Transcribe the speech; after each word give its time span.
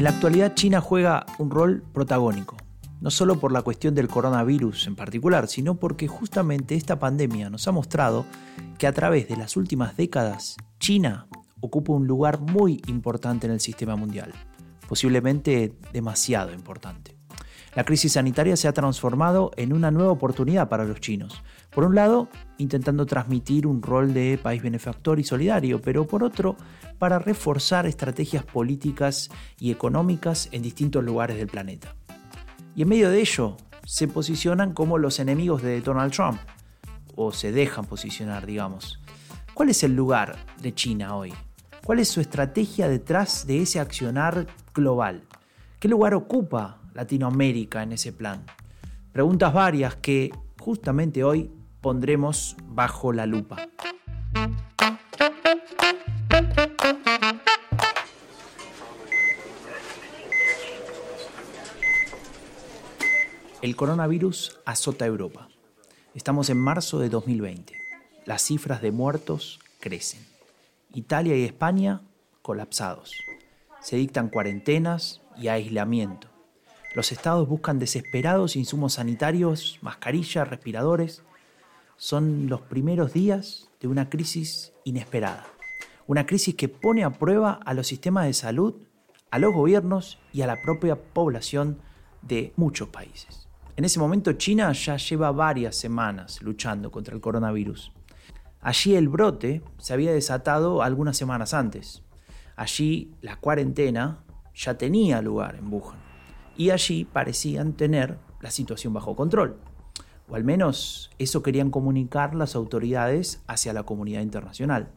En 0.00 0.04
la 0.04 0.10
actualidad 0.12 0.54
China 0.54 0.80
juega 0.80 1.26
un 1.38 1.50
rol 1.50 1.82
protagónico, 1.92 2.56
no 3.02 3.10
solo 3.10 3.38
por 3.38 3.52
la 3.52 3.60
cuestión 3.60 3.94
del 3.94 4.08
coronavirus 4.08 4.86
en 4.86 4.96
particular, 4.96 5.46
sino 5.46 5.74
porque 5.74 6.08
justamente 6.08 6.74
esta 6.74 6.98
pandemia 6.98 7.50
nos 7.50 7.68
ha 7.68 7.72
mostrado 7.72 8.24
que 8.78 8.86
a 8.86 8.94
través 8.94 9.28
de 9.28 9.36
las 9.36 9.58
últimas 9.58 9.98
décadas 9.98 10.56
China 10.78 11.26
ocupa 11.60 11.92
un 11.92 12.06
lugar 12.06 12.40
muy 12.40 12.80
importante 12.86 13.46
en 13.46 13.52
el 13.52 13.60
sistema 13.60 13.94
mundial, 13.94 14.32
posiblemente 14.88 15.74
demasiado 15.92 16.54
importante. 16.54 17.19
La 17.74 17.84
crisis 17.84 18.14
sanitaria 18.14 18.56
se 18.56 18.66
ha 18.66 18.72
transformado 18.72 19.52
en 19.56 19.72
una 19.72 19.92
nueva 19.92 20.10
oportunidad 20.10 20.68
para 20.68 20.84
los 20.84 21.00
chinos. 21.00 21.42
Por 21.70 21.84
un 21.84 21.94
lado, 21.94 22.28
intentando 22.58 23.06
transmitir 23.06 23.64
un 23.64 23.80
rol 23.80 24.12
de 24.12 24.40
país 24.42 24.60
benefactor 24.60 25.20
y 25.20 25.24
solidario, 25.24 25.80
pero 25.80 26.04
por 26.04 26.24
otro, 26.24 26.56
para 26.98 27.20
reforzar 27.20 27.86
estrategias 27.86 28.44
políticas 28.44 29.30
y 29.58 29.70
económicas 29.70 30.48
en 30.50 30.62
distintos 30.62 31.04
lugares 31.04 31.36
del 31.36 31.46
planeta. 31.46 31.94
Y 32.74 32.82
en 32.82 32.88
medio 32.88 33.08
de 33.08 33.20
ello, 33.20 33.56
se 33.84 34.08
posicionan 34.08 34.72
como 34.72 34.98
los 34.98 35.20
enemigos 35.20 35.62
de 35.62 35.80
Donald 35.80 36.12
Trump, 36.12 36.40
o 37.14 37.32
se 37.32 37.52
dejan 37.52 37.84
posicionar, 37.84 38.46
digamos. 38.46 39.00
¿Cuál 39.54 39.68
es 39.68 39.82
el 39.84 39.94
lugar 39.94 40.36
de 40.60 40.74
China 40.74 41.14
hoy? 41.14 41.32
¿Cuál 41.84 42.00
es 42.00 42.08
su 42.08 42.20
estrategia 42.20 42.88
detrás 42.88 43.46
de 43.46 43.62
ese 43.62 43.78
accionar 43.78 44.46
global? 44.74 45.22
¿Qué 45.78 45.88
lugar 45.88 46.14
ocupa 46.14 46.79
Latinoamérica 46.94 47.82
en 47.82 47.92
ese 47.92 48.12
plan? 48.12 48.44
Preguntas 49.12 49.52
varias 49.52 49.96
que 49.96 50.30
justamente 50.58 51.24
hoy 51.24 51.50
pondremos 51.80 52.56
bajo 52.68 53.12
la 53.12 53.26
lupa. 53.26 53.56
El 63.62 63.76
coronavirus 63.76 64.58
azota 64.64 65.04
Europa. 65.04 65.48
Estamos 66.14 66.48
en 66.48 66.58
marzo 66.58 66.98
de 66.98 67.10
2020. 67.10 67.74
Las 68.24 68.42
cifras 68.42 68.80
de 68.80 68.90
muertos 68.90 69.60
crecen. 69.80 70.24
Italia 70.94 71.36
y 71.36 71.44
España 71.44 72.00
colapsados. 72.40 73.12
Se 73.80 73.96
dictan 73.96 74.28
cuarentenas 74.28 75.20
y 75.36 75.48
aislamiento. 75.48 76.29
Los 76.92 77.12
estados 77.12 77.48
buscan 77.48 77.78
desesperados 77.78 78.56
insumos 78.56 78.94
sanitarios, 78.94 79.78
mascarillas, 79.80 80.48
respiradores. 80.48 81.22
Son 81.96 82.48
los 82.48 82.62
primeros 82.62 83.12
días 83.12 83.70
de 83.80 83.86
una 83.86 84.10
crisis 84.10 84.72
inesperada. 84.82 85.46
Una 86.08 86.26
crisis 86.26 86.56
que 86.56 86.68
pone 86.68 87.04
a 87.04 87.10
prueba 87.10 87.60
a 87.64 87.74
los 87.74 87.86
sistemas 87.86 88.26
de 88.26 88.32
salud, 88.32 88.74
a 89.30 89.38
los 89.38 89.54
gobiernos 89.54 90.18
y 90.32 90.42
a 90.42 90.48
la 90.48 90.60
propia 90.62 90.96
población 90.96 91.78
de 92.22 92.52
muchos 92.56 92.88
países. 92.88 93.46
En 93.76 93.84
ese 93.84 94.00
momento 94.00 94.32
China 94.32 94.72
ya 94.72 94.96
lleva 94.96 95.30
varias 95.30 95.76
semanas 95.76 96.42
luchando 96.42 96.90
contra 96.90 97.14
el 97.14 97.20
coronavirus. 97.20 97.92
Allí 98.60 98.96
el 98.96 99.08
brote 99.08 99.62
se 99.78 99.94
había 99.94 100.12
desatado 100.12 100.82
algunas 100.82 101.16
semanas 101.16 101.54
antes. 101.54 102.02
Allí 102.56 103.14
la 103.20 103.36
cuarentena 103.36 104.24
ya 104.54 104.76
tenía 104.76 105.22
lugar 105.22 105.54
en 105.54 105.72
Wuhan. 105.72 106.09
Y 106.56 106.70
allí 106.70 107.04
parecían 107.04 107.74
tener 107.74 108.18
la 108.40 108.50
situación 108.50 108.92
bajo 108.92 109.16
control. 109.16 109.56
O 110.28 110.36
al 110.36 110.44
menos 110.44 111.10
eso 111.18 111.42
querían 111.42 111.70
comunicar 111.70 112.34
las 112.34 112.54
autoridades 112.54 113.42
hacia 113.46 113.72
la 113.72 113.82
comunidad 113.82 114.22
internacional. 114.22 114.92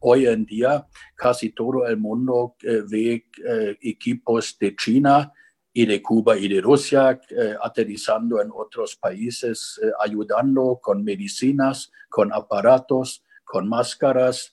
Hoy 0.00 0.26
en 0.26 0.46
día 0.46 0.86
casi 1.14 1.50
todo 1.50 1.86
el 1.86 1.96
mundo 1.96 2.56
eh, 2.62 2.82
ve 2.88 3.26
eh, 3.46 3.76
equipos 3.82 4.56
de 4.58 4.74
China 4.74 5.32
y 5.76 5.84
de 5.84 6.00
Cuba 6.00 6.38
y 6.38 6.48
de 6.48 6.62
Rusia, 6.62 7.20
eh, 7.28 7.54
aterrizando 7.62 8.40
en 8.40 8.48
otros 8.50 8.96
países, 8.96 9.78
eh, 9.82 9.90
ayudando 10.02 10.80
con 10.82 11.04
medicinas, 11.04 11.92
con 12.08 12.32
aparatos, 12.32 13.22
con 13.44 13.68
máscaras, 13.68 14.52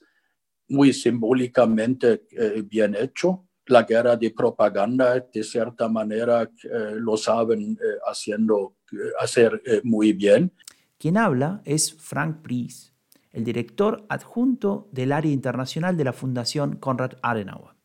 muy 0.68 0.92
simbólicamente 0.92 2.28
eh, 2.30 2.62
bien 2.66 2.94
hecho. 2.94 3.48
La 3.68 3.84
guerra 3.84 4.18
de 4.18 4.32
propaganda, 4.32 5.20
de 5.20 5.44
cierta 5.44 5.88
manera, 5.88 6.50
lo 6.96 7.16
saben 7.16 7.78
haciendo, 8.06 8.76
hacer 9.20 9.62
muy 9.84 10.12
bien. 10.14 10.52
Quien 10.98 11.18
habla 11.18 11.62
es 11.66 11.94
Frank 11.94 12.42
Pries, 12.42 12.94
el 13.32 13.44
director 13.44 14.06
adjunto 14.10 14.88
del 14.92 15.12
área 15.12 15.32
internacional 15.32 15.98
de 15.98 16.04
la 16.04 16.14
Fundación 16.14 16.76
Konrad 16.76 17.14
Adenauer. 17.22 17.76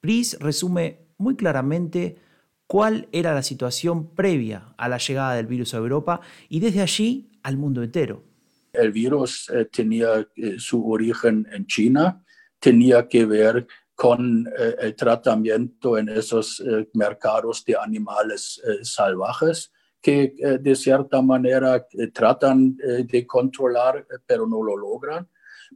Pries 0.00 0.38
resume 0.40 1.08
muy 1.18 1.36
claramente 1.36 2.16
cuál 2.66 3.08
era 3.12 3.34
la 3.34 3.42
situación 3.42 4.14
previa 4.14 4.74
a 4.76 4.88
la 4.88 4.98
llegada 4.98 5.34
del 5.34 5.46
virus 5.46 5.74
a 5.74 5.78
Europa 5.78 6.20
y 6.48 6.60
desde 6.60 6.82
allí 6.82 7.30
al 7.42 7.56
mundo 7.56 7.82
entero. 7.82 8.22
El 8.72 8.92
virus 8.92 9.50
eh, 9.50 9.64
tenía 9.64 10.28
eh, 10.36 10.56
su 10.58 10.88
origen 10.88 11.48
en 11.50 11.66
China, 11.66 12.22
tenía 12.60 13.08
que 13.08 13.24
ver 13.24 13.66
con 13.98 14.46
eh, 14.46 14.76
el 14.80 14.94
tratamiento 14.94 15.98
en 15.98 16.08
esos 16.08 16.62
mercados 16.94 17.64
de 17.64 17.76
animales 17.76 18.62
salvajes 18.82 19.72
que 20.00 20.32
de 20.60 20.76
cierta 20.76 21.20
manera 21.20 21.84
tratan 22.14 22.76
de 22.76 23.26
controlar, 23.26 24.06
pero 24.24 24.46
no 24.46 24.62
lo 24.62 24.76
logran. 24.76 25.28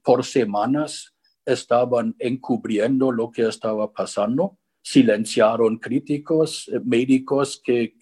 Por 0.05 0.25
semanas 0.25 1.13
estaban 1.45 2.15
encubriendo 2.21 3.11
lo 3.11 3.33
que 3.33 3.49
estaba 3.49 3.93
pasando 3.93 4.59
silenciaron 4.83 5.79
críticos, 5.79 6.69
eh, 6.69 6.81
médicos 6.85 7.61
que 7.65 7.83
eh, 7.83 7.95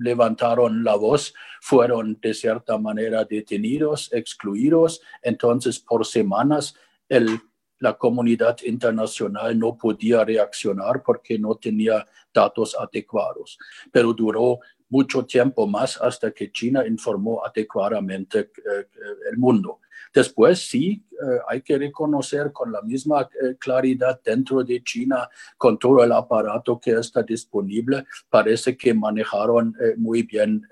levantaron 0.00 0.82
la 0.82 0.96
voz, 0.96 1.34
fueron 1.60 2.18
de 2.20 2.32
cierta 2.32 2.78
manera 2.78 3.24
detenidos, 3.24 4.10
excluidos. 4.12 5.00
Entonces, 5.22 5.78
por 5.78 6.06
semanas, 6.06 6.74
el, 7.08 7.40
la 7.80 7.96
comunidad 7.96 8.56
internacional 8.64 9.58
no 9.58 9.76
podía 9.76 10.24
reaccionar 10.24 11.02
porque 11.02 11.38
no 11.38 11.54
tenía 11.54 12.06
datos 12.32 12.76
adecuados. 12.78 13.58
Pero 13.92 14.12
duró 14.12 14.60
mucho 14.88 15.24
tiempo 15.24 15.66
más 15.66 16.00
hasta 16.00 16.30
que 16.32 16.50
China 16.50 16.86
informó 16.86 17.44
adecuadamente 17.44 18.40
eh, 18.40 18.86
el 19.30 19.38
mundo. 19.38 19.80
Después 20.18 20.68
sí, 20.68 21.06
eh, 21.12 21.38
hay 21.46 21.62
que 21.62 21.78
reconocer 21.78 22.50
con 22.52 22.72
la 22.72 22.82
misma 22.82 23.20
eh, 23.20 23.54
claridad 23.56 24.20
dentro 24.24 24.64
de 24.64 24.82
China, 24.82 25.28
con 25.56 25.78
todo 25.78 26.02
el 26.02 26.10
aparato 26.10 26.80
que 26.80 26.90
está 26.90 27.22
disponible, 27.22 28.04
parece 28.28 28.76
que 28.76 28.92
manejaron 28.94 29.76
eh, 29.80 29.94
muy 29.96 30.24
bien 30.24 30.62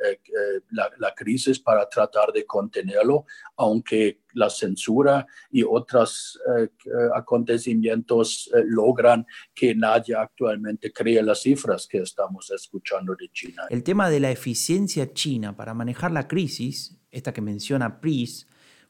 la, 0.70 0.90
la, 0.98 1.14
crisis 1.14 1.60
para 1.60 1.88
tratar 1.88 2.32
de 2.32 2.44
contenerlo, 2.44 3.26
aunque 3.56 4.22
la 4.34 4.50
censura 4.50 5.24
y 5.48 5.62
otros 5.62 6.40
acontecimientos 7.14 8.50
logran 8.64 9.24
que 9.54 9.76
nadie 9.76 10.16
actualmente 10.16 10.92
cree 10.92 11.22
las 11.22 11.42
cifras 11.42 11.86
que 11.86 11.98
estamos 11.98 12.50
escuchando 12.50 13.14
de 13.14 13.28
China. 13.28 13.62
El 13.70 13.84
tema 13.84 14.10
de 14.10 14.18
la 14.18 14.30
eficiencia 14.32 15.12
china 15.12 15.56
para 15.56 15.72
manejar 15.72 16.10
la 16.10 16.26
crisis, 16.26 16.98
esta 17.12 17.32
que 17.32 17.40
menciona 17.40 18.00
PRIS, 18.00 18.46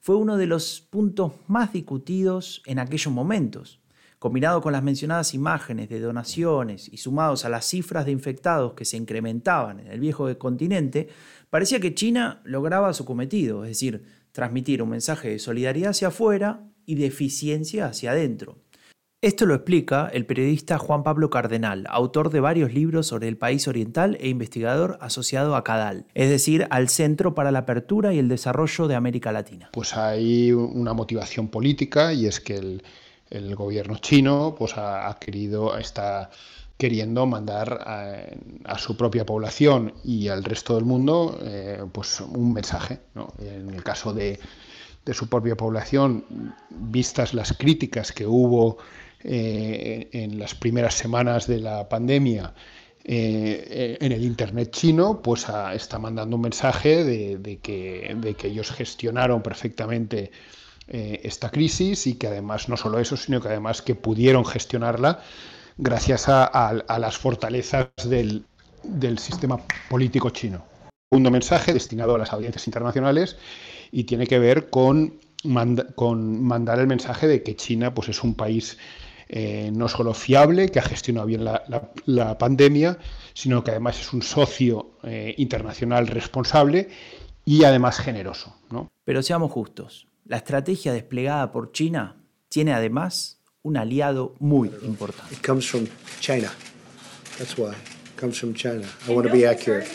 fue 0.06 0.14
uno 0.14 0.36
de 0.36 0.46
los 0.46 0.86
puntos 0.88 1.32
más 1.48 1.72
discutidos 1.72 2.62
en 2.64 2.78
aquellos 2.78 3.12
momentos. 3.12 3.80
Combinado 4.20 4.60
con 4.62 4.72
las 4.72 4.84
mencionadas 4.84 5.34
imágenes 5.34 5.88
de 5.88 5.98
donaciones 5.98 6.88
y 6.92 6.98
sumados 6.98 7.44
a 7.44 7.48
las 7.48 7.66
cifras 7.66 8.06
de 8.06 8.12
infectados 8.12 8.74
que 8.74 8.84
se 8.84 8.96
incrementaban 8.96 9.80
en 9.80 9.88
el 9.88 9.98
viejo 9.98 10.32
continente, 10.38 11.08
parecía 11.50 11.80
que 11.80 11.92
China 11.92 12.40
lograba 12.44 12.92
su 12.92 13.04
cometido, 13.04 13.64
es 13.64 13.70
decir, 13.70 14.04
transmitir 14.30 14.80
un 14.80 14.90
mensaje 14.90 15.30
de 15.30 15.40
solidaridad 15.40 15.90
hacia 15.90 16.06
afuera 16.06 16.62
y 16.84 16.94
de 16.94 17.06
eficiencia 17.06 17.86
hacia 17.86 18.12
adentro. 18.12 18.58
Esto 19.26 19.44
lo 19.44 19.56
explica 19.56 20.08
el 20.12 20.24
periodista 20.24 20.78
Juan 20.78 21.02
Pablo 21.02 21.30
Cardenal, 21.30 21.84
autor 21.90 22.30
de 22.30 22.38
varios 22.38 22.72
libros 22.72 23.08
sobre 23.08 23.26
el 23.26 23.36
país 23.36 23.66
oriental 23.66 24.16
e 24.20 24.28
investigador 24.28 24.98
asociado 25.00 25.56
a 25.56 25.64
CADAL, 25.64 26.06
es 26.14 26.30
decir, 26.30 26.68
al 26.70 26.88
Centro 26.88 27.34
para 27.34 27.50
la 27.50 27.58
Apertura 27.58 28.14
y 28.14 28.20
el 28.20 28.28
Desarrollo 28.28 28.86
de 28.86 28.94
América 28.94 29.32
Latina. 29.32 29.70
Pues 29.72 29.96
hay 29.96 30.52
una 30.52 30.92
motivación 30.92 31.48
política 31.48 32.12
y 32.12 32.26
es 32.26 32.38
que 32.38 32.80
el, 33.28 33.56
gobierno 33.56 33.98
chino 33.98 34.54
pues, 34.56 34.74
ha, 34.76 35.16
querido, 35.20 35.76
está 35.76 36.30
queriendo 36.78 37.26
mandar 37.26 37.80
a, 38.64 38.78
su 38.78 38.96
propia 38.96 39.26
población 39.26 39.92
y 40.04 40.28
al 40.28 40.44
resto 40.44 40.76
del 40.76 40.84
mundo 40.84 41.36
eh, 41.42 41.84
pues 41.90 42.20
un 42.20 42.52
mensaje. 42.52 43.00
En 43.40 43.70
el 43.70 43.82
caso 43.82 44.14
de, 44.14 44.38
su 45.12 45.28
propia 45.28 45.56
población, 45.56 46.54
vistas 46.70 47.34
las 47.34 47.52
críticas 47.54 48.12
que 48.12 48.24
hubo 48.24 48.78
eh, 49.22 50.08
en 50.12 50.38
las 50.38 50.54
primeras 50.54 50.94
semanas 50.94 51.46
de 51.46 51.60
la 51.60 51.88
pandemia 51.88 52.54
eh, 53.04 53.98
en 54.00 54.12
el 54.12 54.24
Internet 54.24 54.70
chino, 54.70 55.22
pues 55.22 55.46
está 55.74 55.98
mandando 55.98 56.36
un 56.36 56.42
mensaje 56.42 57.04
de, 57.04 57.58
que, 57.62 58.16
ellos 58.44 58.70
gestionaron 58.72 59.42
perfectamente 59.42 60.30
esta 60.88 61.50
crisis 61.50 62.06
y 62.06 62.14
que 62.14 62.28
además 62.28 62.68
no 62.68 62.76
solo 62.76 63.00
eso, 63.00 63.16
sino 63.16 63.40
que 63.40 63.48
además 63.48 63.82
que 63.82 63.96
pudieron 63.96 64.44
gestionarla 64.44 65.20
gracias 65.78 66.28
a, 66.28 66.98
las 66.98 67.18
fortalezas 67.18 67.88
del, 68.04 68.44
sistema 69.18 69.60
político 69.88 70.30
chino. 70.30 70.64
Segundo 71.10 71.30
mensaje 71.30 71.72
destinado 71.72 72.14
a 72.14 72.18
las 72.18 72.32
audiencias 72.32 72.66
internacionales 72.66 73.36
y 73.92 74.04
tiene 74.04 74.26
que 74.26 74.38
ver 74.38 74.70
con, 74.70 75.20
con 75.94 76.42
mandar 76.42 76.80
el 76.80 76.86
mensaje 76.86 77.26
de 77.28 77.42
que 77.42 77.56
China 77.56 77.94
pues, 77.94 78.08
es 78.08 78.22
un 78.22 78.34
país 78.34 78.78
eh, 79.28 79.70
no 79.74 79.88
solo 79.88 80.14
fiable, 80.14 80.68
que 80.68 80.78
ha 80.78 80.82
gestionado 80.82 81.26
bien 81.26 81.44
la, 81.44 82.38
pandemia, 82.38 82.98
sino 83.34 83.64
que 83.64 83.72
además 83.72 84.00
es 84.00 84.12
un 84.12 84.22
socio 84.22 84.92
eh, 85.02 85.34
internacional 85.38 86.06
responsable 86.06 86.88
y 87.44 87.64
además 87.64 87.98
generoso. 87.98 88.54
Pero 89.04 89.22
seamos 89.22 89.50
justos, 89.52 90.08
la 90.24 90.36
estrategia 90.36 90.92
desplegada 90.92 91.52
por 91.52 91.72
China 91.72 92.16
tiene 92.48 92.72
además 92.72 93.40
un 93.62 93.76
aliado 93.76 94.34
muy 94.38 94.70
importante. 94.82 95.34
It 95.34 95.44
comes 95.44 95.66
from 95.68 95.86
China. 96.20 96.52
That's 97.38 97.56
why. 97.58 97.72
It 97.72 98.20
comes 98.20 98.38
from 98.38 98.54
China. 98.54 98.86
I 99.08 99.12
want 99.12 99.26
to 99.26 99.32
be 99.32 99.46
accurate. 99.46 99.88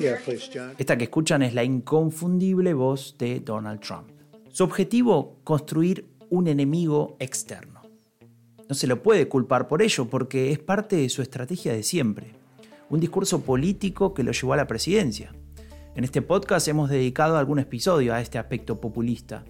Yeah, 0.00 0.18
please, 0.24 0.48
John. 0.52 0.74
Esta 0.78 0.96
que 0.96 1.04
escuchan 1.04 1.42
es 1.42 1.54
la 1.54 1.64
inconfundible 1.64 2.74
voz 2.74 3.16
de 3.18 3.40
Donald 3.40 3.80
Trump. 3.80 4.10
Su 4.50 4.64
objetivo, 4.64 5.40
construir 5.44 6.08
un 6.30 6.46
enemigo 6.46 7.16
externo. 7.18 7.77
No 8.68 8.74
se 8.74 8.86
lo 8.86 9.02
puede 9.02 9.28
culpar 9.28 9.68
por 9.68 9.82
ello 9.82 10.06
porque 10.06 10.52
es 10.52 10.58
parte 10.58 10.96
de 10.96 11.08
su 11.08 11.22
estrategia 11.22 11.72
de 11.72 11.82
siempre. 11.82 12.34
Un 12.90 13.00
discurso 13.00 13.42
político 13.42 14.14
que 14.14 14.22
lo 14.22 14.32
llevó 14.32 14.52
a 14.52 14.58
la 14.58 14.66
presidencia. 14.66 15.32
En 15.94 16.04
este 16.04 16.22
podcast 16.22 16.68
hemos 16.68 16.90
dedicado 16.90 17.38
algún 17.38 17.58
episodio 17.58 18.14
a 18.14 18.20
este 18.20 18.38
aspecto 18.38 18.80
populista 18.80 19.44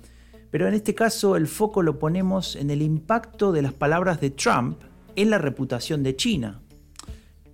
pero 0.50 0.66
en 0.66 0.74
este 0.74 0.94
caso 0.94 1.36
el 1.36 1.46
foco 1.46 1.82
lo 1.82 1.98
ponemos 1.98 2.56
en 2.56 2.70
el 2.70 2.82
impacto 2.82 3.52
de 3.52 3.62
las 3.62 3.72
palabras 3.72 4.20
de 4.20 4.30
Trump 4.30 4.80
en 5.16 5.30
la 5.30 5.38
reputación 5.38 6.02
de 6.02 6.16
China. 6.16 6.60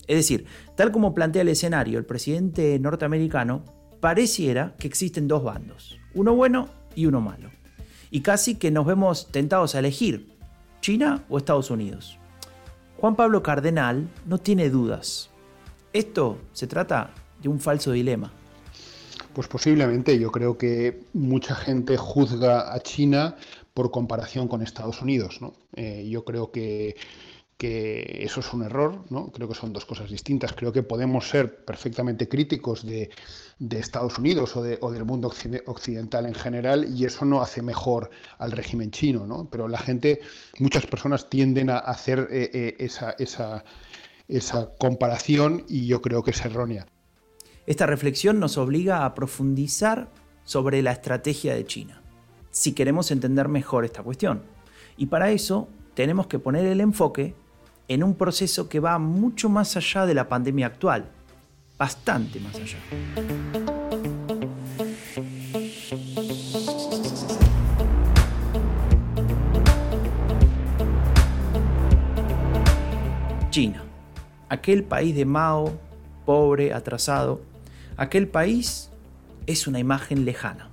Es 0.07 0.17
decir, 0.17 0.47
tal 0.77 0.93
como 0.93 1.15
plantea 1.15 1.43
el 1.43 1.49
escenario 1.49 1.99
el 1.99 2.05
presidente 2.05 2.79
norteamericano, 2.79 3.65
pareciera 4.01 4.75
que 4.79 4.87
existen 4.87 5.27
dos 5.27 5.43
bandos, 5.43 5.99
uno 6.15 6.35
bueno 6.35 6.69
y 6.95 7.07
uno 7.07 7.21
malo. 7.21 7.51
Y 8.11 8.21
casi 8.21 8.57
que 8.57 8.71
nos 8.71 8.87
vemos 8.87 9.29
tentados 9.33 9.75
a 9.75 9.81
elegir, 9.81 10.34
China 10.85 11.25
o 11.31 11.39
Estados 11.39 11.71
Unidos. 11.71 12.19
Juan 12.99 13.17
Pablo 13.17 13.43
Cardenal 13.43 14.07
no 14.27 14.37
tiene 14.37 14.69
dudas. 14.69 15.31
Esto 15.95 16.37
se 16.53 16.67
trata 16.67 17.11
de 17.41 17.49
un 17.49 17.59
falso 17.59 17.93
dilema. 17.93 18.31
Pues 19.33 19.49
posiblemente, 19.49 20.19
yo 20.19 20.31
creo 20.31 20.59
que 20.59 21.05
mucha 21.15 21.55
gente 21.55 21.97
juzga 21.97 22.75
a 22.75 22.81
China 22.81 23.35
por 23.73 23.91
comparación 23.91 24.47
con 24.47 24.61
Estados 24.61 25.01
Unidos. 25.01 25.41
¿no? 25.41 25.55
Eh, 25.75 26.07
yo 26.11 26.23
creo 26.27 26.51
que, 26.51 26.97
eso 27.59 28.41
es 28.41 28.53
un 28.53 28.63
error, 28.63 29.05
¿no? 29.11 29.31
creo 29.31 29.49
que 29.49 29.55
son 29.55 29.73
dos 29.73 29.85
cosas 29.85 30.11
distintas. 30.11 30.53
Creo 30.53 30.73
que 30.73 30.83
podemos 30.83 31.29
ser 31.29 31.65
perfectamente 31.65 32.29
críticos 32.29 32.85
de, 32.85 33.11
Estados 33.71 34.19
Unidos 34.19 34.57
o, 34.57 34.63
del 34.63 35.05
mundo 35.05 35.33
occidental 35.67 36.27
en 36.27 36.35
general 36.35 36.87
y 36.95 37.05
eso 37.07 37.25
no 37.25 37.41
hace 37.41 37.63
mejor 37.63 38.11
al 38.39 38.53
régimen 38.53 38.91
chino. 38.91 39.27
¿no? 39.27 39.49
Pero 39.51 39.69
la 39.69 39.79
gente, 39.79 40.21
muchas 40.59 40.87
personas 40.87 41.31
tienden 41.31 41.71
a 41.71 41.79
hacer 41.79 42.29
eh, 42.31 42.77
eh, 42.79 42.89
esa 44.29 44.75
comparación 44.79 45.65
y 45.69 45.87
yo 45.87 46.03
creo 46.03 46.23
que 46.23 46.33
es 46.33 46.45
errónea. 46.45 46.87
Esta 47.67 47.87
reflexión 47.87 48.41
nos 48.41 48.59
obliga 48.59 49.07
a 49.07 49.15
profundizar 49.15 50.11
sobre 50.45 50.83
la 50.83 50.93
estrategia 50.93 51.55
de 51.55 51.65
China, 51.65 52.03
si 52.51 52.73
queremos 52.73 53.11
entender 53.11 53.49
mejor 53.49 53.87
esta 53.87 54.03
cuestión. 54.03 54.43
Y 54.99 55.07
para 55.07 55.31
eso 55.31 55.69
tenemos 55.95 56.27
que 56.27 56.39
poner 56.39 56.67
el 56.67 56.81
enfoque 56.83 57.35
en 57.89 58.03
un 58.03 58.15
proceso 58.15 58.69
que 58.69 58.81
va 58.81 58.99
mucho 58.99 59.49
más 59.49 59.77
allá 59.77 60.07
de 60.07 60.15
la 60.15 60.29
pandemia 60.29 60.67
actual, 60.67 61.07
bastante 61.79 62.41
más 62.41 62.55
allá. 62.55 62.79
China, 73.51 73.85
aquel 74.49 74.85
país 74.85 75.15
de 75.15 75.25
Mao, 75.25 75.73
pobre, 76.25 76.73
atrasado, 76.73 77.41
Aquel 77.97 78.27
país 78.27 78.91
es 79.47 79.69
una 79.69 79.79
imagen 79.79 80.25
lejana. 80.25 80.69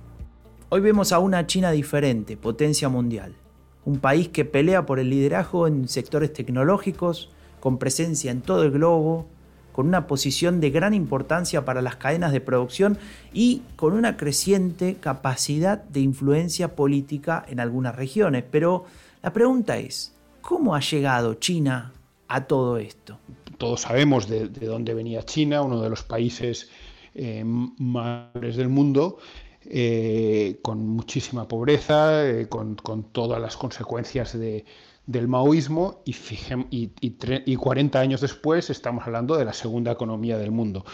Hoy 0.70 0.80
vemos 0.80 1.12
a 1.12 1.20
una 1.20 1.46
China 1.46 1.70
diferente, 1.70 2.36
potencia 2.36 2.88
mundial. 2.88 3.36
Un 3.84 3.98
país 3.98 4.28
que 4.28 4.44
pelea 4.44 4.86
por 4.86 4.98
el 4.98 5.10
liderazgo 5.10 5.66
en 5.66 5.88
sectores 5.88 6.32
tecnológicos, 6.32 7.30
con 7.60 7.78
presencia 7.78 8.30
en 8.30 8.40
todo 8.40 8.62
el 8.62 8.70
globo, 8.70 9.26
con 9.72 9.88
una 9.88 10.06
posición 10.06 10.60
de 10.60 10.70
gran 10.70 10.94
importancia 10.94 11.64
para 11.64 11.82
las 11.82 11.96
cadenas 11.96 12.32
de 12.32 12.40
producción 12.40 12.98
y 13.32 13.62
con 13.76 13.94
una 13.94 14.16
creciente 14.16 14.96
capacidad 14.96 15.82
de 15.82 16.00
influencia 16.00 16.76
política 16.76 17.44
en 17.48 17.58
algunas 17.58 17.96
regiones. 17.96 18.44
Pero 18.50 18.84
la 19.22 19.32
pregunta 19.32 19.78
es, 19.78 20.14
¿cómo 20.42 20.74
ha 20.74 20.80
llegado 20.80 21.34
China 21.34 21.92
a 22.28 22.44
todo 22.44 22.76
esto? 22.76 23.18
Todos 23.58 23.82
sabemos 23.82 24.28
de, 24.28 24.48
dónde 24.48 24.94
venía 24.94 25.24
China, 25.24 25.62
uno 25.62 25.80
de 25.80 25.88
los 25.88 26.02
países 26.02 26.68
eh, 27.14 27.44
del 27.44 28.68
mundo, 28.68 29.18
eh, 29.66 30.58
con 30.62 30.86
muchísima 30.86 31.46
pobreza, 31.48 32.28
eh, 32.28 32.48
con, 32.48 32.76
todas 33.12 33.40
las 33.40 33.56
consecuencias 33.56 34.36
del 34.36 35.28
maoísmo 35.28 36.02
y, 36.04 36.16
y, 37.00 37.56
40 37.56 38.00
años 38.00 38.20
después 38.20 38.70
estamos 38.70 39.04
hablando 39.06 39.36
de 39.36 39.44
la 39.44 39.52
segunda 39.52 39.92
economía 39.92 40.38
del 40.38 40.50
mundo. 40.50 40.84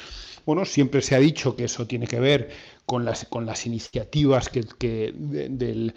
Bueno, 0.48 0.64
siempre 0.64 1.02
se 1.02 1.14
ha 1.14 1.18
dicho 1.18 1.54
que 1.56 1.64
eso 1.64 1.86
tiene 1.86 2.06
que 2.06 2.20
ver 2.20 2.48
con 2.86 3.04
las, 3.04 3.26
con 3.26 3.44
las 3.44 3.66
iniciativas 3.66 4.48
que, 4.48 5.12
del, 5.12 5.92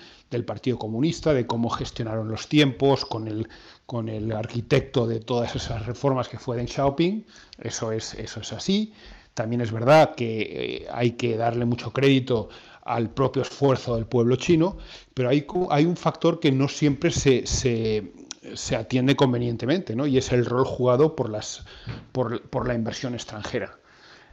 Partido 0.45 0.77
Comunista, 0.77 1.33
de 1.33 1.47
cómo 1.47 1.69
gestionaron 1.69 2.27
los 2.27 2.49
tiempos, 2.49 3.05
con 3.05 3.29
el, 3.29 3.47
con 3.85 4.09
el 4.09 4.29
arquitecto 4.33 5.07
de 5.07 5.21
todas 5.21 5.55
esas 5.55 5.85
reformas 5.85 6.27
que 6.27 6.37
fue 6.37 6.57
Deng 6.57 6.67
Xiaoping. 6.67 7.25
Eso 7.59 7.93
es, 7.93 8.13
eso 8.15 8.41
es 8.41 8.51
así. 8.51 8.91
También 9.33 9.61
es 9.61 9.71
verdad 9.71 10.15
que 10.15 10.41
eh, 10.41 10.87
hay 10.91 11.11
que 11.11 11.37
darle 11.37 11.65
mucho 11.65 11.91
crédito 11.91 12.49
al 12.83 13.09
propio 13.09 13.43
esfuerzo 13.43 13.95
del 13.95 14.05
pueblo 14.05 14.35
chino, 14.35 14.77
pero 15.13 15.29
hay, 15.29 15.45
hay 15.69 15.85
un 15.85 15.95
factor 15.95 16.39
que 16.39 16.51
no 16.51 16.67
siempre 16.67 17.11
se, 17.11 17.45
se, 17.45 18.75
atiende 18.75 19.15
convenientemente, 19.15 19.95
¿no? 19.95 20.07
y 20.07 20.17
es 20.17 20.31
el 20.31 20.45
rol 20.45 20.65
jugado 20.65 21.15
por, 21.15 21.29
las, 21.29 21.63
por, 22.11 22.67
la 22.67 22.73
inversión 22.73 23.13
extranjera. 23.13 23.77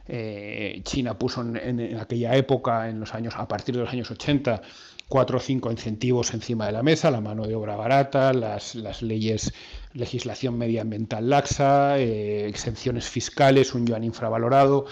Eh, 0.07 0.81
China 0.83 1.17
puso 1.17 1.41
en, 1.41 1.55
en, 1.57 1.99
aquella 1.99 2.35
época, 2.35 2.89
en 2.89 2.99
los 2.99 3.13
años, 3.13 3.35
a 3.37 3.47
partir 3.47 3.75
de 3.75 3.81
los 3.81 3.91
años 3.91 4.09
80, 4.09 4.61
cuatro 5.09 5.37
o 5.37 5.41
cinco 5.41 5.71
incentivos 5.71 6.33
encima 6.33 6.67
de 6.67 6.71
la 6.71 6.83
mesa, 6.83 7.09
la 7.09 7.19
mano 7.19 7.45
de 7.47 7.55
obra 7.55 7.75
barata, 7.75 8.31
las, 8.31 9.01
leyes, 9.01 9.51
legislación 9.93 10.57
medioambiental 10.57 11.27
laxa, 11.27 11.97
eh, 11.97 12.47
exenciones 12.47 13.09
fiscales, 13.09 13.73
un 13.73 13.87
yuan 13.87 14.03
infravalorado. 14.03 14.85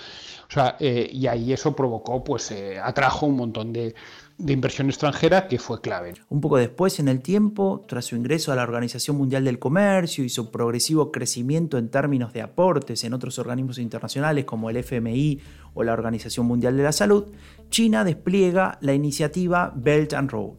O 0.49 0.51
sea, 0.51 0.75
eh, 0.79 1.07
y 1.11 1.27
ahí 1.27 1.53
eso 1.53 1.75
provocó, 1.75 2.23
pues 2.23 2.51
eh, 2.51 2.79
atrajo 2.79 3.27
un 3.27 3.37
montón 3.37 3.71
de 3.71 3.93
inversión 4.39 4.87
extranjera 4.87 5.47
que 5.47 5.59
fue 5.59 5.81
clave. 5.81 6.13
Un 6.29 6.41
poco 6.41 6.57
después 6.57 6.99
en 6.99 7.09
el 7.09 7.21
tiempo, 7.21 7.85
tras 7.87 8.05
su 8.05 8.15
ingreso 8.15 8.51
a 8.51 8.55
la 8.55 8.63
Organización 8.63 9.17
Mundial 9.17 9.45
del 9.45 9.59
Comercio 9.59 10.23
y 10.23 10.29
su 10.29 10.49
progresivo 10.49 11.11
crecimiento 11.11 11.77
en 11.77 11.89
términos 11.89 12.33
de 12.33 12.41
aportes 12.41 13.03
en 13.03 13.13
otros 13.13 13.37
organismos 13.39 13.77
internacionales 13.77 14.45
como 14.45 14.69
el 14.69 14.77
FMI 14.77 15.41
o 15.73 15.83
la 15.83 15.93
Organización 15.93 16.45
Mundial 16.45 16.75
de 16.75 16.83
la 16.83 16.91
Salud, 16.91 17.25
China 17.69 18.03
despliega 18.03 18.77
la 18.81 18.93
iniciativa 18.93 19.73
Belt 19.75 20.13
and 20.13 20.31
Road, 20.31 20.57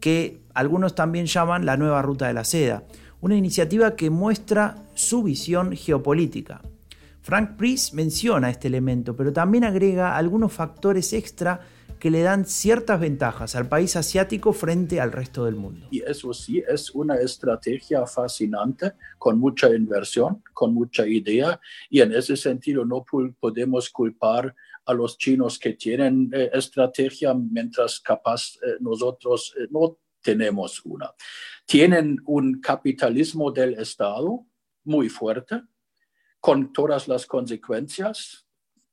que 0.00 0.42
algunos 0.54 0.94
también 0.94 1.26
llaman 1.26 1.66
la 1.66 1.76
nueva 1.76 2.02
ruta 2.02 2.26
de 2.26 2.34
la 2.34 2.44
seda, 2.44 2.84
una 3.20 3.36
iniciativa 3.36 3.96
que 3.96 4.10
muestra 4.10 4.76
su 4.94 5.22
visión 5.22 5.74
geopolítica. 5.76 6.62
Frank 7.20 7.56
Priest 7.56 7.94
menciona 7.94 8.48
este 8.50 8.68
elemento, 8.68 9.14
pero 9.14 9.32
también 9.32 9.64
agrega 9.64 10.16
algunos 10.16 10.52
factores 10.52 11.12
extra 11.12 11.60
que 11.98 12.10
le 12.10 12.22
dan 12.22 12.46
ciertas 12.46 13.00
ventajas 13.00 13.54
al 13.54 13.68
país 13.68 13.96
asiático 13.96 14.52
frente 14.52 15.00
al 15.00 15.12
resto 15.12 15.44
del 15.44 15.56
mundo. 15.56 15.86
Y 15.90 16.02
eso 16.02 16.32
sí 16.32 16.62
es 16.66 16.90
una 16.94 17.16
estrategia 17.16 18.06
fascinante, 18.06 18.92
con 19.18 19.38
mucha 19.38 19.74
inversión, 19.74 20.42
con 20.52 20.74
mucha 20.74 21.06
idea, 21.06 21.60
y 21.90 22.00
en 22.00 22.12
ese 22.12 22.36
sentido 22.36 22.84
no 22.84 23.04
podemos 23.40 23.90
culpar 23.90 24.54
a 24.88 24.94
los 24.94 25.18
chinos 25.18 25.58
que 25.58 25.74
tienen 25.74 26.30
eh, 26.32 26.50
estrategia, 26.52 27.34
mientras 27.34 28.00
capaz 28.00 28.56
eh, 28.62 28.76
nosotros 28.80 29.54
eh, 29.58 29.68
no 29.70 29.98
tenemos 30.22 30.80
una. 30.84 31.12
Tienen 31.66 32.16
un 32.24 32.60
capitalismo 32.60 33.52
del 33.52 33.74
Estado 33.74 34.46
muy 34.84 35.10
fuerte, 35.10 35.62
con 36.40 36.72
todas 36.72 37.06
las 37.08 37.26
consecuencias. 37.26 38.47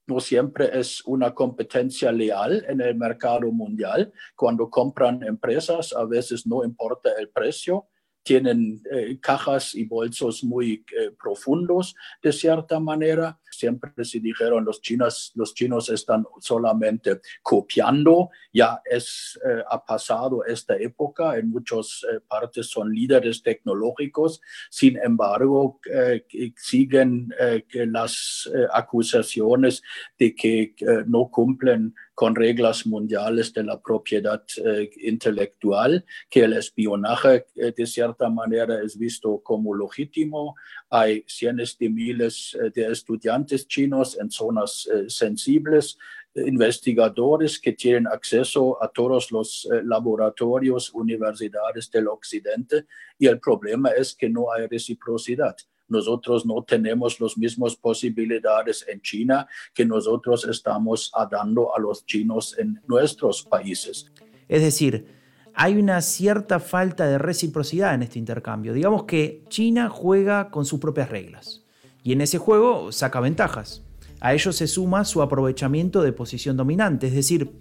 No 0.08 0.20
siempre 0.20 0.70
es 0.78 1.04
una 1.06 1.34
competencia 1.34 2.12
leal 2.12 2.64
en 2.68 2.80
el 2.82 2.96
mercado 2.96 3.52
mundial. 3.52 4.14
Cuando 4.36 4.70
compran 4.70 5.24
empresas, 5.24 5.94
a 5.94 6.06
veces 6.06 6.46
no 6.46 6.64
importa 6.64 7.10
el 7.18 7.30
precio, 7.30 7.88
tienen 8.26 8.82
eh, 8.92 9.20
cajas 9.22 9.76
y 9.76 9.86
bolsos 9.86 10.44
muy 10.44 10.84
eh, 10.98 11.12
profundos 11.12 11.96
de 12.24 12.34
cierta 12.34 12.80
manera. 12.80 13.40
Siempre 13.52 13.92
se 14.04 14.20
dijeron 14.20 14.66
los 14.66 14.82
chinos, 14.82 15.32
los 15.36 15.54
chinos 15.54 15.90
están 15.90 16.26
solamente 16.40 17.22
copiando. 17.44 18.32
Ya 18.52 18.82
es, 18.84 19.40
eh, 19.46 19.62
ha 19.70 19.86
pasado 19.86 20.44
esta 20.44 20.76
época. 20.76 21.38
En 21.38 21.52
muchas 21.52 22.04
partes 22.28 22.68
son 22.68 22.92
líderes 22.92 23.44
tecnológicos. 23.44 24.42
Sin 24.72 24.98
embargo, 24.98 25.80
siguen 26.58 27.30
las 27.72 28.50
acusaciones 28.74 29.84
de 30.18 30.34
que 30.34 30.74
no 31.06 31.30
cumplen 31.30 31.94
con 32.16 32.34
reglas 32.34 32.88
mundiales 32.88 33.54
de 33.54 33.64
la 33.64 33.80
propiedad 33.80 34.42
eh, 34.66 34.90
intelectual, 35.02 36.06
que 36.30 36.46
el 36.46 36.54
espionaje 36.54 37.46
eh, 37.56 37.74
de 37.76 37.86
cierta 37.86 38.30
manera 38.30 38.82
es 38.82 38.98
visto 38.98 39.42
como 39.44 39.76
legítimo. 39.76 40.56
Hay 40.90 41.26
cientos 41.28 41.78
de 41.78 41.90
miles 41.90 42.58
eh, 42.60 42.72
de 42.74 42.90
estudiantes 42.90 43.68
chinos 43.68 44.18
en 44.18 44.32
zonas 44.32 44.88
sensibles, 45.10 45.98
investigadores 46.34 47.60
que 47.60 47.74
tienen 47.74 48.08
acceso 48.08 48.82
a 48.84 48.90
todos 48.90 49.32
los 49.32 49.68
laboratorios, 49.84 50.94
universidades 50.94 51.90
del 51.92 52.08
occidente, 52.08 52.86
y 53.18 53.28
el 53.28 53.40
problema 53.40 53.90
es 53.90 54.16
que 54.16 54.30
no 54.30 54.52
hay 54.52 54.68
reciprocidad 54.68 55.56
nosotros 55.88 56.46
no 56.46 56.64
tenemos 56.64 57.20
las 57.20 57.38
mismas 57.38 57.76
posibilidades 57.76 58.86
en 58.88 59.02
China 59.02 59.48
que 59.74 59.86
nosotros 59.86 60.46
estamos 60.46 61.12
dando 61.30 61.76
a 61.76 61.80
los 61.80 62.06
chinos 62.06 62.56
en 62.58 62.82
nuestros 62.88 63.44
países. 63.44 64.12
Es 64.48 64.62
decir, 64.62 65.08
hay 65.54 65.78
una 65.78 66.02
cierta 66.02 66.60
falta 66.60 67.08
de 67.08 67.18
reciprocidad 67.18 67.94
en 67.94 68.04
este 68.04 68.20
intercambio. 68.20 68.74
Digamos 68.74 69.04
que 69.04 69.44
China 69.48 69.90
juega 69.90 70.50
con 70.50 70.66
sus 70.66 70.80
propias 70.80 71.10
reglas 71.10 71.64
y 72.04 72.12
en 72.12 72.22
ese 72.22 72.38
juego 72.38 72.92
saca 72.92 73.20
ventajas. 73.20 73.84
A 74.20 74.34
ello 74.34 74.52
se 74.52 74.68
suma 74.68 75.06
su 75.06 75.22
aprovechamiento 75.22 76.02
de 76.02 76.12
posición 76.12 76.58
dominante, 76.58 77.08
es 77.08 77.14
decir, 77.14 77.52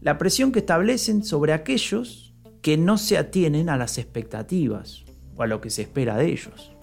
la 0.00 0.18
presión 0.18 0.52
que 0.52 0.58
establecen 0.60 1.24
sobre 1.24 1.52
aquellos 1.52 2.34
que 2.60 2.76
no 2.76 2.98
se 2.98 3.18
atienen 3.18 3.68
a 3.68 3.76
las 3.76 3.98
expectativas 3.98 5.04
o 5.36 5.42
a 5.42 5.46
lo 5.46 5.60
que 5.60 5.70
se 5.70 5.82
espera 5.82 6.16
de 6.16 6.32
ellos. 6.32 6.73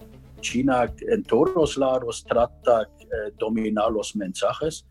China 0.42 0.92
en 1.08 1.22
todos 1.22 1.78
lados 1.78 2.24
trata 2.28 2.80
de 2.98 3.04
eh, 3.04 3.32
dominar 3.38 3.90
los 3.90 4.14
mensajes, 4.14 4.86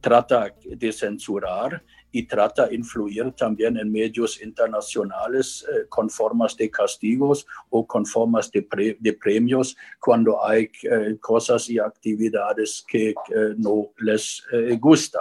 trata 0.00 0.54
de 0.64 0.92
censurar 0.92 1.82
y 2.10 2.22
trata 2.24 2.66
de 2.66 2.74
influir 2.74 3.32
también 3.32 3.76
en 3.76 3.92
medios 3.92 4.40
internacionales 4.42 5.64
eh, 5.68 5.86
con 5.88 6.08
formas 6.08 6.56
de 6.56 6.70
castigos 6.70 7.46
o 7.70 7.86
con 7.86 8.04
formas 8.06 8.50
de, 8.50 8.62
premios 9.12 9.76
cuando 10.00 10.44
hay 10.44 10.70
eh, 10.82 11.16
cosas 11.20 11.68
y 11.68 11.78
actividades 11.78 12.84
que 12.86 13.14
no 13.56 13.90
les 13.98 14.42
gusta. 14.80 15.20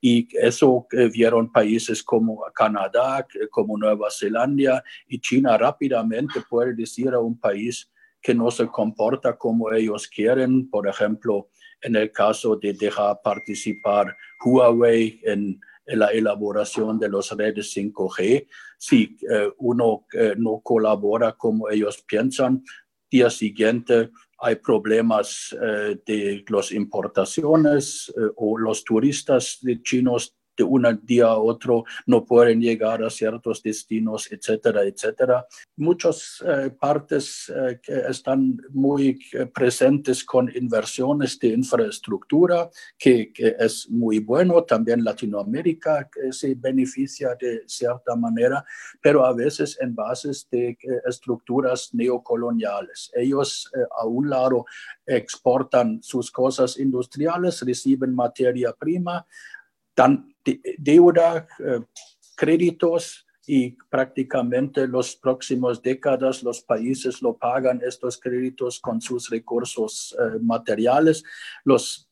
Y 0.00 0.28
eso 0.36 0.86
vieron 1.12 1.52
países 1.52 2.02
como 2.02 2.42
Canadá, 2.54 3.26
como 3.50 3.76
Nueva 3.76 4.08
Zelanda 4.10 4.82
y 5.08 5.18
China 5.20 5.58
rápidamente 5.58 6.40
puede 6.48 6.74
decir 6.74 7.10
a 7.10 7.18
un 7.18 7.38
país 7.38 7.91
que 8.22 8.34
no 8.34 8.50
se 8.50 8.68
comporta 8.68 9.36
como 9.36 9.72
ellos 9.72 10.06
quieren. 10.08 10.70
Por 10.70 10.86
ejemplo, 10.88 11.48
en 11.80 11.96
el 11.96 12.12
caso 12.12 12.56
de 12.56 12.72
dejar 12.72 13.20
participar 13.22 14.16
Huawei 14.44 15.20
en, 15.24 15.60
la 15.84 16.06
elaboración 16.06 16.96
de 17.00 17.08
las 17.08 17.32
redes 17.32 17.76
5G, 17.76 18.46
si 18.78 19.16
eh, 19.28 19.50
uno 19.58 20.06
eh, 20.12 20.34
no 20.38 20.60
colabora 20.62 21.32
como 21.32 21.68
ellos 21.68 22.04
piensan, 22.06 22.62
día 23.10 23.28
siguiente 23.28 24.10
hay 24.38 24.54
problemas 24.54 25.54
eh, 25.60 25.98
de 26.06 26.44
las 26.48 26.70
importaciones 26.70 28.14
o 28.36 28.56
los 28.56 28.84
turistas 28.84 29.58
de 29.60 29.82
chinos 29.82 30.36
de 30.56 30.64
un 30.64 31.00
día 31.02 31.26
a 31.26 31.36
otro 31.36 31.84
no 32.06 32.24
pueden 32.24 32.60
llegar 32.60 33.02
a 33.02 33.10
ciertos 33.10 33.62
destinos, 33.62 34.30
etcétera, 34.30 34.82
etcétera. 34.84 35.46
Muchas 35.76 36.42
eh, 36.46 36.70
partes 36.70 37.52
eh, 37.54 37.80
que 37.82 37.98
están 38.08 38.58
muy 38.70 39.18
eh, 39.32 39.46
presentes 39.46 40.24
con 40.24 40.50
inversiones 40.54 41.38
de 41.38 41.48
infraestructura, 41.48 42.68
que, 42.98 43.32
que, 43.32 43.56
es 43.58 43.88
muy 43.88 44.18
bueno. 44.18 44.64
También 44.64 45.04
Latinoamérica 45.04 46.10
se 46.30 46.54
beneficia 46.54 47.34
de 47.40 47.62
cierta 47.66 48.16
manera, 48.16 48.64
pero 49.00 49.24
a 49.24 49.32
veces 49.32 49.78
en 49.80 49.94
bases 49.94 50.48
de 50.50 50.76
estructuras 51.06 51.90
neocoloniales. 51.92 53.10
Ellos, 53.14 53.70
a 53.98 54.06
un 54.06 54.28
lado, 54.28 54.64
exportan 55.06 56.02
sus 56.02 56.30
cosas 56.30 56.78
industriales, 56.78 57.62
reciben 57.62 58.14
materia 58.14 58.72
prima, 58.72 59.26
dan 59.94 60.31
deuda, 60.78 61.46
eh, 61.58 61.80
créditos 62.36 63.26
y 63.46 63.76
prácticamente 63.90 64.86
los 64.86 65.16
próximos 65.16 65.82
décadas 65.82 66.42
los 66.42 66.60
países 66.60 67.22
lo 67.22 67.36
pagan 67.36 67.80
estos 67.84 68.18
créditos 68.18 68.80
con 68.80 69.00
sus 69.00 69.30
recursos 69.30 70.16
eh, 70.18 70.38
materiales. 70.40 71.24
Los 71.64 72.08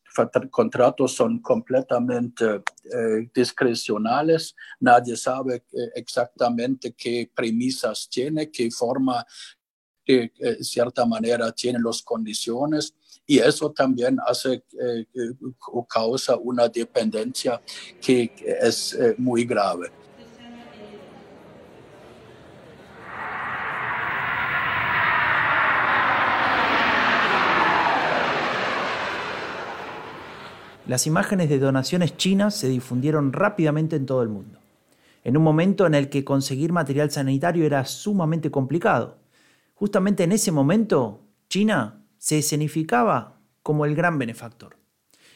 contratos 0.51 1.13
son 1.13 1.39
completamente 1.39 2.45
eh, 2.93 3.31
discrecionales, 3.33 4.57
nadie 4.81 5.17
sabe 5.17 5.63
exactamente 5.95 6.95
qué 6.95 7.31
premisas 7.33 8.09
tiene, 8.11 8.51
qué 8.51 8.73
forma, 8.73 9.25
de 10.13 10.65
cierta 10.65 11.05
manera 11.07 11.53
tienen 11.53 11.83
las 11.83 12.03
condiciones 12.03 12.95
y 13.27 13.39
eso 13.39 13.71
también 13.71 14.19
hace 14.27 14.65
eh, 14.81 15.07
o 15.73 15.87
causa 15.87 16.37
una 16.37 16.69
dependencia 16.69 17.61
que 18.01 18.33
es 18.61 18.95
eh, 18.95 19.15
muy 19.19 19.45
grave. 19.45 19.93
Las 30.89 31.07
imágenes 31.07 31.49
de 31.49 31.61
donaciones 31.61 32.17
chinas 32.17 32.57
se 32.57 32.69
difundieron 32.69 33.33
rápidamente 33.33 33.95
en 33.95 34.07
todo 34.07 34.25
el 34.25 34.29
mundo, 34.29 34.59
en 35.23 35.37
un 35.37 35.45
momento 35.45 35.87
en 35.87 35.95
el 35.95 36.09
que 36.09 36.25
conseguir 36.25 36.73
material 36.73 37.13
sanitario 37.13 37.65
era 37.65 37.85
sumamente 37.85 38.51
complicado. 38.51 39.20
Justamente 39.81 40.25
en 40.25 40.33
ese 40.33 40.53
momento, 40.53 41.23
China 41.49 42.05
se 42.19 42.37
escenificaba 42.37 43.41
como 43.63 43.87
el 43.87 43.95
gran 43.95 44.19
benefactor. 44.19 44.77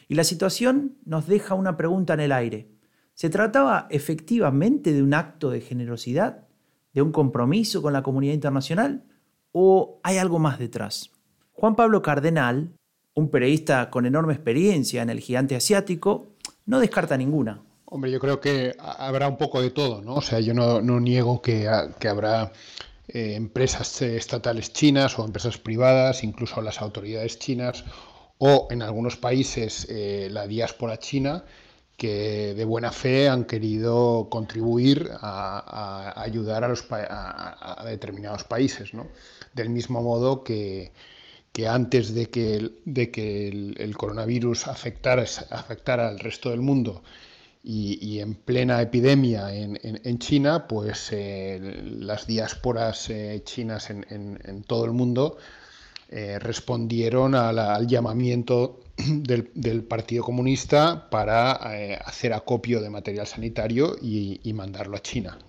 Y 0.07 0.13
la 0.13 0.23
situación 0.23 0.99
nos 1.03 1.25
deja 1.25 1.55
una 1.55 1.77
pregunta 1.77 2.13
en 2.13 2.19
el 2.19 2.31
aire. 2.31 2.69
¿Se 3.15 3.31
trataba 3.31 3.87
efectivamente 3.89 4.93
de 4.93 5.01
un 5.01 5.15
acto 5.15 5.49
de 5.49 5.61
generosidad, 5.61 6.45
de 6.93 7.01
un 7.01 7.11
compromiso 7.11 7.81
con 7.81 7.91
la 7.91 8.03
comunidad 8.03 8.35
internacional 8.35 9.05
o 9.51 9.99
hay 10.03 10.19
algo 10.19 10.37
más 10.37 10.59
detrás? 10.59 11.09
Juan 11.53 11.75
Pablo 11.75 12.03
Cardenal, 12.03 12.71
un 13.15 13.31
periodista 13.31 13.89
con 13.89 14.05
enorme 14.05 14.33
experiencia 14.33 15.01
en 15.01 15.09
el 15.09 15.21
gigante 15.21 15.55
asiático, 15.55 16.35
no 16.67 16.79
descarta 16.79 17.17
ninguna. 17.17 17.63
Hombre, 17.85 18.11
yo 18.11 18.19
creo 18.19 18.39
que 18.39 18.75
habrá 18.77 19.27
un 19.27 19.37
poco 19.37 19.59
de 19.59 19.71
todo, 19.71 20.03
¿no? 20.03 20.13
O 20.13 20.21
sea, 20.21 20.39
yo 20.39 20.53
no, 20.53 20.81
niego 20.99 21.41
que, 21.41 21.67
habrá 21.67 22.51
eh, 23.07 23.35
empresas 23.35 24.01
estatales 24.01 24.73
chinas 24.73 25.17
o 25.19 25.25
empresas 25.25 25.57
privadas, 25.57 26.23
incluso 26.23 26.61
las 26.61 26.81
autoridades 26.81 27.39
chinas 27.39 27.83
o 28.37 28.67
en 28.71 28.81
algunos 28.81 29.15
países 29.17 29.87
eh, 29.89 30.27
la 30.31 30.47
diáspora 30.47 30.97
china 30.97 31.45
que 31.97 32.53
de 32.53 32.65
buena 32.65 32.91
fe 32.91 33.29
han 33.29 33.45
querido 33.45 34.27
contribuir 34.29 35.11
a, 35.21 36.13
ayudar 36.21 36.63
a, 36.65 37.85
determinados 37.85 38.43
países, 38.43 38.91
del 39.53 39.69
mismo 39.69 40.01
modo 40.01 40.43
que, 40.43 40.91
antes 41.67 42.13
de 42.13 42.29
que, 42.29 42.55
el, 43.77 43.95
coronavirus 43.97 44.67
afectara 44.67 46.09
al 46.09 46.19
resto 46.19 46.49
del 46.49 46.61
mundo 46.61 47.01
y, 47.67 48.19
en 48.19 48.35
plena 48.35 48.79
epidemia 48.79 49.51
en, 49.51 50.19
China, 50.19 50.67
pues 50.67 51.09
eh, 51.11 51.59
las 51.99 52.27
diásporas 52.27 53.09
eh, 53.09 53.41
chinas 53.43 53.89
en, 53.89 54.63
todo 54.67 54.85
el 54.85 54.91
mundo 54.91 55.37
eh, 56.09 56.37
respondieron 56.37 57.33
al 57.33 57.87
llamamiento 57.87 58.81
del, 58.97 59.83
Partido 59.83 60.23
Comunista 60.23 61.09
para 61.09 61.53
hacer 61.53 62.33
acopio 62.33 62.81
de 62.81 62.91
material 62.91 63.25
sanitario 63.25 63.95
y, 63.99 64.53
mandarlo 64.53 64.97
a 64.97 65.01
China. 65.01 65.39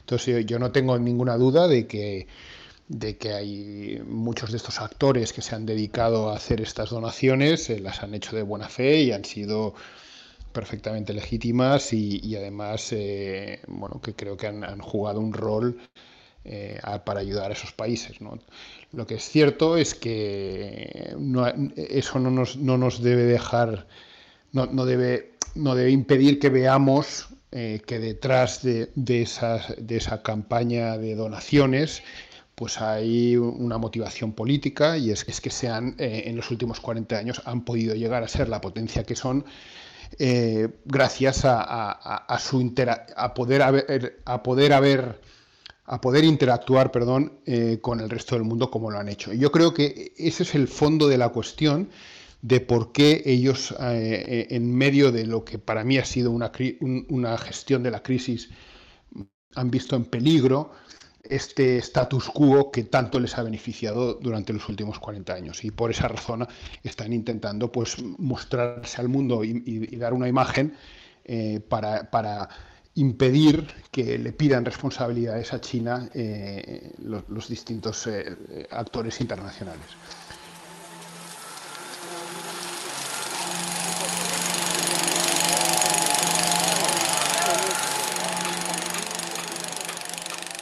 Entonces 0.00 0.46
yo 0.46 0.58
no 0.58 0.72
tengo 0.72 0.98
ninguna 0.98 1.36
duda 1.36 1.68
de 1.68 1.86
que 1.86 2.26
de 2.88 3.16
que 3.16 3.32
hay 3.32 4.02
muchos 4.06 4.50
de 4.50 4.58
estos 4.58 4.78
actores 4.80 5.32
que 5.32 5.40
se 5.40 5.54
han 5.54 5.64
dedicado 5.64 6.30
a 6.30 6.36
hacer 6.36 6.60
estas 6.60 6.90
donaciones, 6.90 7.70
las 7.80 8.02
han 8.02 8.12
hecho 8.12 8.36
de 8.36 8.42
buena 8.42 8.68
fe 8.68 9.00
y 9.02 9.12
han 9.12 9.24
sido 9.24 9.74
perfectamente 10.52 11.12
legítimas 11.12 11.92
y, 11.92 12.36
además, 12.36 12.92
eh, 12.92 13.60
bueno, 13.66 14.00
que 14.00 14.14
creo 14.14 14.36
que 14.36 14.46
han, 14.46 14.78
jugado 14.80 15.20
un 15.20 15.32
rol 15.32 15.78
eh, 16.44 16.80
para 17.04 17.20
ayudar 17.20 17.50
a 17.50 17.54
esos 17.54 17.72
países. 17.72 18.18
Lo 18.92 19.06
que 19.06 19.16
es 19.16 19.28
cierto 19.28 19.76
es 19.76 19.94
que 19.94 21.16
eso 21.76 22.18
no 22.18 22.30
nos, 22.30 22.56
no 22.56 22.78
nos, 22.78 23.02
debe 23.02 23.24
dejar, 23.24 23.86
no, 24.52 24.66
no, 24.66 24.84
debe, 24.84 25.32
no 25.54 25.74
debe 25.74 25.90
impedir 25.90 26.38
que 26.38 26.50
veamos 26.50 27.28
eh, 27.50 27.80
que 27.86 27.98
detrás 27.98 28.62
de, 28.62 28.90
de, 28.94 29.28
de 29.78 29.96
esa 29.96 30.22
campaña 30.22 30.98
de 30.98 31.14
donaciones 31.14 32.02
pues 32.54 32.80
hay 32.80 33.36
una 33.36 33.78
motivación 33.78 34.34
política 34.34 34.98
y 34.98 35.10
es, 35.10 35.26
es 35.26 35.40
que 35.40 35.50
sean 35.50 35.96
en 35.98 36.36
los 36.36 36.50
últimos 36.50 36.80
40 36.80 37.16
años 37.16 37.42
han 37.46 37.64
podido 37.64 37.94
llegar 37.94 38.22
a 38.22 38.28
ser 38.28 38.48
la 38.48 38.60
potencia 38.60 39.04
que 39.04 39.16
son 39.16 39.44
eh, 40.18 40.68
gracias 40.84 41.42
a, 41.44 42.38
su 42.40 42.72
a 43.16 43.34
poder 43.34 43.62
haber, 43.62 44.20
a 44.24 44.42
poder 44.42 44.72
haber 44.72 45.20
a 45.84 46.00
poder 46.00 46.24
interactuar 46.24 46.90
perdón, 46.92 47.40
eh, 47.44 47.78
con 47.80 48.00
el 48.00 48.08
resto 48.08 48.36
del 48.36 48.44
mundo 48.44 48.70
como 48.70 48.90
lo 48.90 48.98
han 48.98 49.08
hecho. 49.08 49.32
yo 49.32 49.50
creo 49.50 49.74
que 49.74 50.12
ese 50.16 50.44
es 50.44 50.54
el 50.54 50.68
fondo 50.68 51.08
de 51.08 51.18
la 51.18 51.30
cuestión 51.30 51.90
de 52.40 52.60
por 52.60 52.92
qué 52.92 53.22
ellos, 53.26 53.74
eh, 53.80 54.48
en 54.50 54.74
medio 54.74 55.12
de 55.12 55.26
lo 55.26 55.44
que 55.44 55.58
para 55.58 55.84
mí 55.84 55.98
ha 55.98 56.04
sido 56.04 56.30
una, 56.30 56.50
una 57.08 57.36
gestión 57.38 57.82
de 57.82 57.90
la 57.90 58.02
crisis, 58.02 58.50
han 59.54 59.70
visto 59.70 59.96
en 59.96 60.04
peligro 60.04 60.72
este 61.34 61.78
status 61.78 62.28
quo 62.28 62.70
que 62.70 62.84
tanto 62.84 63.18
les 63.18 63.38
ha 63.38 63.42
beneficiado 63.42 64.14
durante 64.14 64.52
los 64.52 64.68
últimos 64.68 64.98
40 64.98 65.32
años. 65.32 65.64
Y 65.64 65.70
por 65.70 65.90
esa 65.90 66.08
razón 66.08 66.46
están 66.82 67.12
intentando 67.12 67.72
pues, 67.72 67.96
mostrarse 68.18 69.00
al 69.00 69.08
mundo 69.08 69.42
y, 69.42 69.96
dar 69.96 70.12
una 70.12 70.28
imagen 70.28 70.74
eh, 71.24 71.60
para, 71.68 72.48
impedir 72.94 73.66
que 73.90 74.18
le 74.18 74.32
pidan 74.32 74.66
responsabilidades 74.66 75.54
a 75.54 75.60
China 75.62 76.10
eh, 76.12 76.92
los, 76.98 77.48
distintos 77.48 78.06
eh, 78.06 78.36
actores 78.70 79.18
internacionales. 79.22 79.86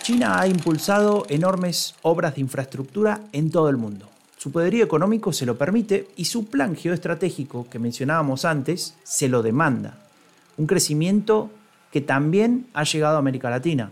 China 0.03 0.41
ha 0.41 0.47
impulsado 0.47 1.27
enormes 1.29 1.95
obras 2.01 2.35
de 2.35 2.41
infraestructura 2.41 3.21
en 3.33 3.51
todo 3.51 3.69
el 3.69 3.77
mundo. 3.77 4.09
Su 4.39 4.51
poderío 4.51 4.83
económico 4.83 5.33
se 5.35 5.45
lo 5.45 5.59
permite 5.59 6.09
y 6.17 6.25
su 6.25 6.47
plan 6.47 6.75
geoestratégico 6.75 7.69
que 7.69 7.79
mencionábamos 7.79 8.47
antes 8.47 8.97
se 9.03 9.29
lo 9.29 9.43
demanda. 9.43 9.99
Un 10.57 10.67
crecimiento 10.67 11.51
que 11.93 12.01
también 12.01 12.67
ha 12.73 12.85
llegado 12.85 13.17
a 13.17 13.19
América 13.19 13.51
Latina. 13.51 13.91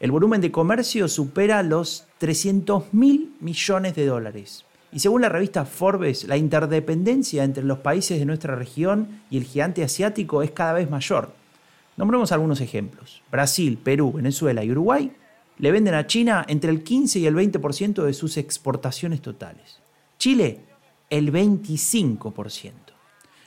El 0.00 0.10
volumen 0.10 0.40
de 0.40 0.50
comercio 0.50 1.06
supera 1.06 1.62
los 1.62 2.06
300 2.18 2.92
mil 2.92 3.32
millones 3.38 3.94
de 3.94 4.06
dólares. 4.06 4.64
Y 4.90 4.98
según 4.98 5.22
la 5.22 5.28
revista 5.28 5.64
Forbes, 5.64 6.24
la 6.24 6.38
interdependencia 6.38 7.44
entre 7.44 7.62
los 7.62 7.78
países 7.78 8.18
de 8.18 8.26
nuestra 8.26 8.56
región 8.56 9.20
y 9.30 9.36
el 9.36 9.44
gigante 9.44 9.84
asiático 9.84 10.42
es 10.42 10.50
cada 10.50 10.72
vez 10.72 10.90
mayor. 10.90 11.32
Nombremos 11.96 12.32
algunos 12.32 12.60
ejemplos. 12.60 13.22
Brasil, 13.30 13.78
Perú, 13.78 14.12
Venezuela 14.12 14.64
y 14.64 14.72
Uruguay 14.72 15.12
le 15.60 15.72
venden 15.72 15.92
a 15.92 16.06
China 16.06 16.46
entre 16.48 16.70
el 16.70 16.82
15 16.82 17.18
y 17.18 17.26
el 17.26 17.36
20% 17.36 18.02
de 18.02 18.14
sus 18.14 18.38
exportaciones 18.38 19.20
totales. 19.20 19.78
Chile, 20.18 20.60
el 21.10 21.30
25%. 21.30 22.72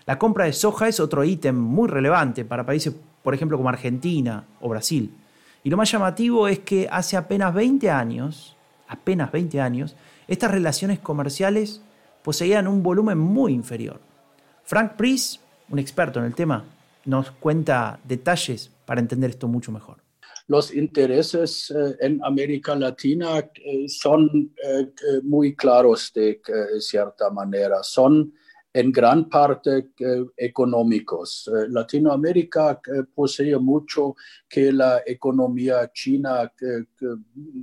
La 0.05 0.19
compra 0.19 0.45
de 0.45 0.53
soja 0.53 0.87
es 0.87 0.99
otro 0.99 1.23
ítem 1.23 1.57
muy 1.57 1.89
relevante 1.89 2.45
para 2.45 2.67
países, 2.67 2.93
por 3.23 3.33
ejemplo, 3.33 3.57
como 3.57 3.69
Argentina 3.69 4.45
o 4.61 4.69
Brasil. 4.69 5.11
Y 5.63 5.71
lo 5.71 5.77
más 5.77 5.91
llamativo 5.91 6.47
es 6.47 6.59
que 6.59 6.87
hace 6.91 7.17
apenas 7.17 7.51
20 7.51 7.89
años, 7.89 8.55
apenas 8.87 9.31
20 9.31 9.59
años, 9.59 9.95
estas 10.27 10.51
relaciones 10.51 10.99
comerciales 10.99 11.81
poseían 12.21 12.67
un 12.67 12.83
volumen 12.83 13.17
muy 13.17 13.53
inferior. 13.53 13.99
Frank 14.65 14.93
Price, 14.93 15.39
un 15.69 15.79
experto 15.79 16.19
en 16.19 16.25
el 16.25 16.35
tema, 16.35 16.63
nos 17.05 17.31
cuenta 17.31 17.99
detalles 18.03 18.69
para 18.85 19.01
entender 19.01 19.31
esto 19.31 19.47
mucho 19.47 19.71
mejor 19.71 20.02
los 20.47 20.73
intereses 20.73 21.71
eh, 21.71 21.95
en 22.01 22.19
América 22.23 22.75
Latina 22.75 23.39
eh, 23.39 23.87
son 23.87 24.53
eh, 24.63 24.87
muy 25.23 25.55
claros 25.55 26.11
de 26.13 26.41
cierta 26.79 27.29
manera. 27.29 27.81
Son 27.83 28.33
en 28.75 28.91
gran 28.91 29.29
parte 29.29 29.89
económicos. 30.35 31.47
Latinoamérica 31.69 32.81
posee 33.13 33.55
mucho 33.59 34.15
que 34.49 34.71
la 34.71 35.03
economía 35.05 35.91
china 35.93 36.51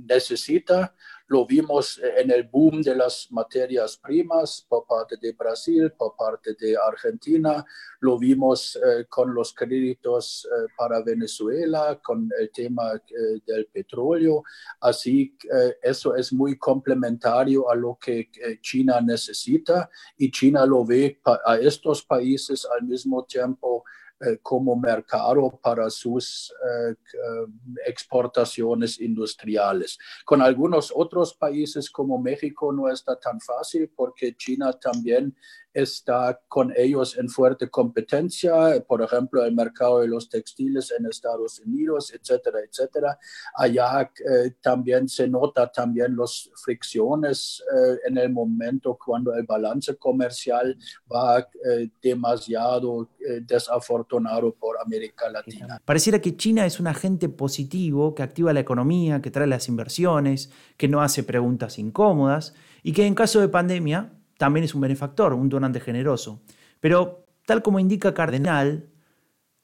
necesita 0.07 0.95
lo 1.31 1.45
vimos 1.45 1.97
en 2.17 2.29
el 2.29 2.43
boom 2.43 2.81
de 2.81 2.93
las 2.93 3.31
materias 3.31 3.95
primas 3.95 4.65
por 4.67 4.85
parte 4.85 5.15
de 5.15 5.31
Brasil, 5.31 5.89
por 5.97 6.13
parte 6.17 6.55
de 6.59 6.75
Argentina. 6.75 7.65
Lo 8.01 8.19
vimos 8.19 8.75
eh, 8.75 9.05
con 9.07 9.33
los 9.33 9.53
créditos 9.53 10.45
eh, 10.45 10.67
para 10.77 11.01
Venezuela, 11.01 11.97
con 12.03 12.29
el 12.37 12.51
tema 12.51 12.95
eh, 12.95 13.39
del 13.47 13.67
petróleo. 13.67 14.43
Así 14.81 15.37
que 15.39 15.47
eso 15.81 16.17
es 16.17 16.33
muy 16.33 16.57
complementario 16.57 17.71
a 17.71 17.75
lo 17.75 17.97
que 17.97 18.29
China 18.61 18.99
necesita 18.99 19.89
y 20.17 20.31
China 20.31 20.65
lo 20.65 20.83
ve 20.83 21.21
a 21.45 21.57
estos 21.57 22.03
países 22.03 22.67
al 22.77 22.85
mismo 22.85 23.23
tiempo 23.23 23.85
eh, 23.85 24.00
como 24.41 24.75
mercado 24.75 25.59
para 25.61 25.89
sus 25.89 26.51
eh, 26.51 26.91
eh, 26.91 27.47
exportaciones 27.87 28.99
industriales. 28.99 29.97
Con 30.25 30.41
algunos 30.41 30.91
otros 30.95 31.33
países 31.33 31.89
como 31.89 32.19
México 32.19 32.71
no 32.71 32.89
está 32.89 33.19
tan 33.19 33.39
fácil 33.39 33.91
porque 33.95 34.35
China 34.35 34.73
también 34.73 35.35
está 35.73 36.39
con 36.47 36.73
ellos 36.75 37.17
en 37.17 37.29
fuerte 37.29 37.69
competencia, 37.69 38.83
por 38.87 39.01
ejemplo, 39.01 39.43
el 39.43 39.55
mercado 39.55 39.99
de 39.99 40.07
los 40.07 40.29
textiles 40.29 40.93
en 40.97 41.05
Estados 41.05 41.59
Unidos, 41.59 42.13
etcétera, 42.13 42.59
etcétera. 42.67 43.17
Allá 43.55 44.11
eh, 44.19 44.51
también 44.61 45.07
se 45.07 45.27
nota 45.27 45.71
también 45.71 46.15
las 46.15 46.49
fricciones 46.63 47.63
eh, 47.73 47.99
en 48.07 48.17
el 48.17 48.31
momento 48.31 48.97
cuando 49.03 49.33
el 49.33 49.45
balance 49.45 49.95
comercial 49.95 50.77
va 51.11 51.39
eh, 51.39 51.89
demasiado 52.01 53.09
desafortunado 53.41 54.53
por 54.53 54.77
América 54.83 55.29
Latina. 55.29 55.79
Pareciera 55.85 56.19
que 56.19 56.35
China 56.35 56.65
es 56.65 56.79
un 56.79 56.87
agente 56.87 57.29
positivo 57.29 58.15
que 58.15 58.23
activa 58.23 58.51
la 58.51 58.59
economía, 58.59 59.21
que 59.21 59.31
trae 59.31 59.47
las 59.47 59.67
inversiones, 59.67 60.51
que 60.75 60.87
no 60.87 61.01
hace 61.01 61.23
preguntas 61.23 61.77
incómodas 61.77 62.53
y 62.83 62.93
que 62.93 63.05
en 63.05 63.15
caso 63.15 63.39
de 63.39 63.47
pandemia 63.47 64.11
también 64.41 64.63
es 64.63 64.73
un 64.73 64.81
benefactor, 64.81 65.35
un 65.35 65.49
donante 65.49 65.79
generoso. 65.79 66.41
Pero, 66.79 67.27
tal 67.45 67.61
como 67.61 67.77
indica 67.77 68.15
Cardenal, 68.15 68.89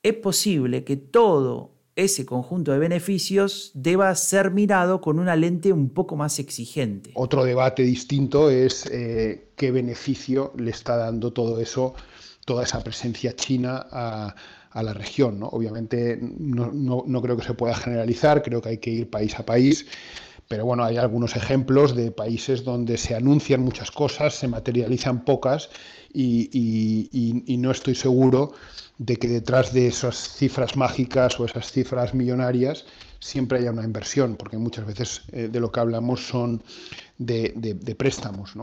es 0.04 0.14
posible 0.14 0.84
que 0.84 0.98
todo 0.98 1.72
ese 1.96 2.28
conjunto 2.28 2.72
de 2.72 2.78
beneficios 2.78 3.72
deba 3.74 4.14
ser 4.14 4.52
mirado 4.52 5.02
con 5.02 5.18
una 5.18 5.36
lente 5.36 5.74
un 5.74 5.90
poco 5.90 6.16
más 6.16 6.38
exigente. 6.38 7.10
Otro 7.16 7.44
debate 7.44 7.82
distinto 7.82 8.52
es 8.52 8.86
eh, 8.92 9.50
qué 9.56 9.72
beneficio 9.72 10.54
le 10.58 10.70
está 10.70 10.96
dando 10.96 11.34
todo 11.34 11.60
eso, 11.60 11.96
toda 12.46 12.64
esa 12.64 12.84
presencia 12.84 13.36
china 13.36 13.84
a, 13.92 14.36
la 14.76 14.94
región. 14.94 15.40
Obviamente 15.42 16.20
no, 16.22 16.72
no, 16.72 17.22
creo 17.24 17.36
que 17.36 17.44
se 17.44 17.56
pueda 17.56 17.74
generalizar, 17.74 18.44
creo 18.44 18.62
que 18.62 18.70
hay 18.70 18.78
que 18.78 18.92
ir 18.92 19.10
país 19.10 19.40
a 19.40 19.44
país. 19.44 19.88
Pero 20.48 20.66
bueno, 20.66 20.84
hay 20.84 20.98
algunos 20.98 21.36
ejemplos 21.36 21.96
de 21.96 22.12
países 22.12 22.64
donde 22.64 22.98
se 22.98 23.16
anuncian 23.16 23.62
muchas 23.62 23.92
cosas, 23.92 24.36
se 24.36 24.48
materializan 24.48 25.26
pocas 25.26 25.70
y, 26.14 27.58
no 27.60 27.72
estoy 27.72 27.96
seguro 27.96 28.54
de 28.98 29.18
que 29.18 29.28
detrás 29.28 29.74
de 29.74 29.88
esas 29.88 30.16
cifras 30.16 30.76
mágicas 30.76 31.40
o 31.40 31.46
esas 31.46 31.72
cifras 31.72 32.14
millonarias 32.14 32.86
siempre 33.20 33.60
haya 33.60 33.72
una 33.72 33.84
inversión, 33.84 34.36
porque 34.36 34.58
muchas 34.58 34.86
veces 34.86 35.24
eh, 35.32 35.50
de 35.52 35.60
lo 35.60 35.72
que 35.72 35.80
hablamos 35.80 36.28
son 36.28 36.64
de, 37.18 37.96
préstamos. 37.98 38.54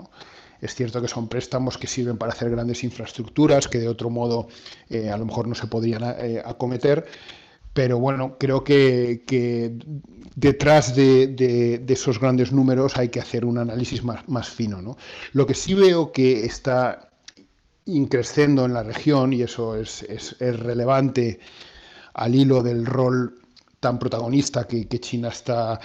Es 0.61 0.75
cierto 0.75 1.03
que 1.03 1.09
son 1.09 1.29
préstamos 1.29 1.77
que 1.77 1.87
sirven 1.87 2.16
para 2.16 2.33
hacer 2.33 2.51
grandes 2.51 2.83
infraestructuras 2.85 3.68
que 3.68 3.79
de 3.79 3.88
otro 3.88 4.09
modo 4.09 4.49
eh, 4.88 5.11
a 5.11 5.18
lo 5.18 5.27
mejor 5.27 5.47
no 5.47 5.55
se 5.55 5.66
podrían 5.66 6.03
eh, 6.18 6.42
acometer. 6.44 7.05
Pero 7.74 7.98
bueno, 7.98 8.37
creo 8.38 8.62
que, 8.62 9.24
detrás 10.37 10.94
de, 10.94 11.84
esos 11.88 12.20
grandes 12.20 12.52
números 12.52 12.96
hay 12.96 13.08
que 13.08 13.20
hacer 13.20 13.44
un 13.44 13.58
análisis 13.58 14.02
más, 14.04 14.48
fino. 14.48 14.80
¿no? 14.80 14.96
Lo 15.32 15.44
que 15.44 15.54
sí 15.54 15.74
veo 15.74 16.12
que 16.12 16.46
está 16.46 17.10
increciendo 17.87 18.64
en 18.64 18.74
la 18.74 18.84
región, 18.84 19.32
y 19.32 19.42
eso 19.42 19.76
es, 19.76 20.02
es, 20.04 20.38
relevante 20.38 21.40
al 22.14 22.34
hilo 22.34 22.62
del 22.62 22.87
rol 22.87 23.40
tan 23.80 23.98
protagonista 23.98 24.68
que, 24.68 24.87
China 25.00 25.28
está, 25.28 25.80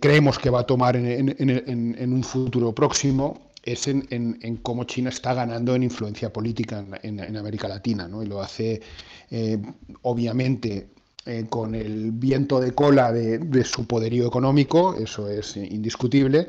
creemos 0.00 0.40
que 0.40 0.50
va 0.50 0.60
a 0.60 0.66
tomar 0.66 0.96
en, 0.96 2.12
un 2.12 2.24
futuro 2.24 2.74
próximo, 2.74 3.52
es 3.62 3.86
en, 3.86 4.58
cómo 4.62 4.84
China 4.84 5.10
está 5.10 5.34
ganando 5.34 5.76
en 5.76 5.84
influencia 5.84 6.32
política 6.32 6.84
en, 7.02 7.36
América 7.36 7.68
Latina, 7.68 8.08
¿no? 8.08 8.24
y 8.24 8.26
lo 8.26 8.42
hace 8.42 8.82
eh, 9.30 9.58
obviamente 10.02 10.88
eh, 11.26 11.46
con 11.48 11.74
el 11.74 12.12
viento 12.12 12.60
de 12.60 12.72
cola 12.72 13.12
de, 13.12 13.64
su 13.64 13.86
poderío 13.86 14.26
económico, 14.26 14.94
eso 14.94 15.28
es 15.28 15.56
indiscutible, 15.56 16.46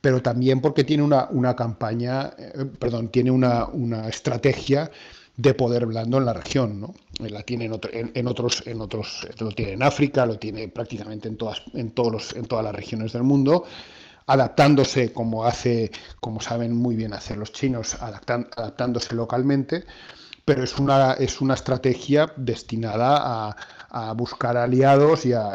pero 0.00 0.22
también 0.22 0.60
porque 0.60 0.84
tiene 0.84 1.02
una, 1.02 1.28
una 1.30 1.54
campaña, 1.56 2.30
eh, 2.38 2.64
perdón, 2.78 3.08
tiene 3.08 3.30
una, 3.30 3.66
una 3.66 4.08
estrategia 4.08 4.90
de 5.40 5.54
poder 5.54 5.86
blando 5.86 6.18
en 6.18 6.26
la 6.26 6.32
región. 6.32 6.80
¿no? 6.80 6.94
La 7.18 7.42
tiene 7.42 7.64
en, 7.64 7.72
otros, 8.26 8.62
en 8.66 8.80
otros, 8.80 9.26
lo 9.38 9.50
tiene 9.52 9.72
en 9.72 9.82
África, 9.82 10.26
lo 10.26 10.38
tiene 10.38 10.68
prácticamente 10.68 11.28
en 11.28 11.36
todas, 11.36 11.62
en 11.74 11.90
todos 11.92 12.12
los, 12.12 12.36
en 12.36 12.44
todas 12.44 12.64
las 12.64 12.74
regiones 12.74 13.12
del 13.12 13.22
mundo, 13.22 13.64
adaptándose 14.26 15.12
como 15.12 15.44
hace, 15.44 15.90
como 16.20 16.40
saben 16.40 16.74
muy 16.74 16.94
bien 16.94 17.14
hacer 17.14 17.38
los 17.38 17.52
chinos, 17.52 17.96
adaptándose 18.00 19.14
localmente, 19.14 19.84
pero 20.44 20.62
es 20.62 20.78
una, 20.78 21.14
es 21.14 21.40
una 21.40 21.54
estrategia 21.54 22.32
destinada 22.36 23.18
a, 23.22 23.56
buscar 24.16 24.56
aliados 24.56 25.26
y 25.26 25.32
a, 25.32 25.54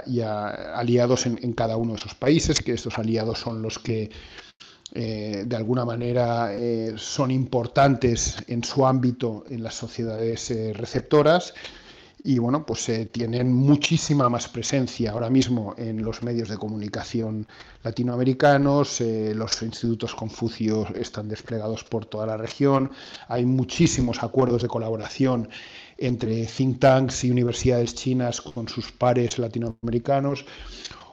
aliados 0.76 1.26
en, 1.26 1.40
en, 1.42 1.54
cada 1.54 1.78
uno 1.78 1.94
de 1.94 2.00
esos 2.00 2.16
países, 2.16 2.60
que 2.62 2.74
estos 2.74 2.98
aliados 2.98 3.40
son 3.40 3.62
los 3.62 3.80
que 3.80 4.12
eh, 4.98 5.44
de 5.46 5.56
alguna 5.58 5.84
manera 5.84 6.54
eh, 6.54 6.94
son 6.96 7.30
importantes 7.30 8.38
en 8.48 8.64
su 8.64 8.86
ámbito 8.86 9.44
en 9.50 9.62
las 9.62 9.76
sociedades 9.76 10.50
eh, 10.52 10.72
receptoras. 10.74 11.54
Y 12.24 12.40
bueno, 12.40 12.66
pues 12.66 12.90
tienen 13.12 13.54
muchísima 13.54 14.30
más 14.30 14.48
presencia 14.48 15.12
ahora 15.12 15.30
mismo 15.30 15.76
en 15.78 16.04
los 16.04 16.24
medios 16.24 16.50
de 16.50 16.58
comunicación 16.58 17.46
latinoamericanos, 17.84 19.00
los 19.36 19.62
institutos 19.62 20.16
Confucio 20.16 20.88
están 20.96 21.30
desplegados 21.30 21.84
por 21.84 22.08
toda 22.08 22.26
la 22.26 22.36
región, 22.36 22.90
hay 23.28 23.46
muchísimos 23.46 24.24
acuerdos 24.24 24.64
de 24.64 24.68
colaboración 24.68 25.50
entre 25.98 26.46
think 26.46 26.80
tanks 26.80 27.24
y 27.24 27.32
universidades 27.32 27.96
chinas 27.96 28.42
con 28.42 28.68
sus 28.68 28.92
pares 28.92 29.38
latinoamericanos. 29.40 30.46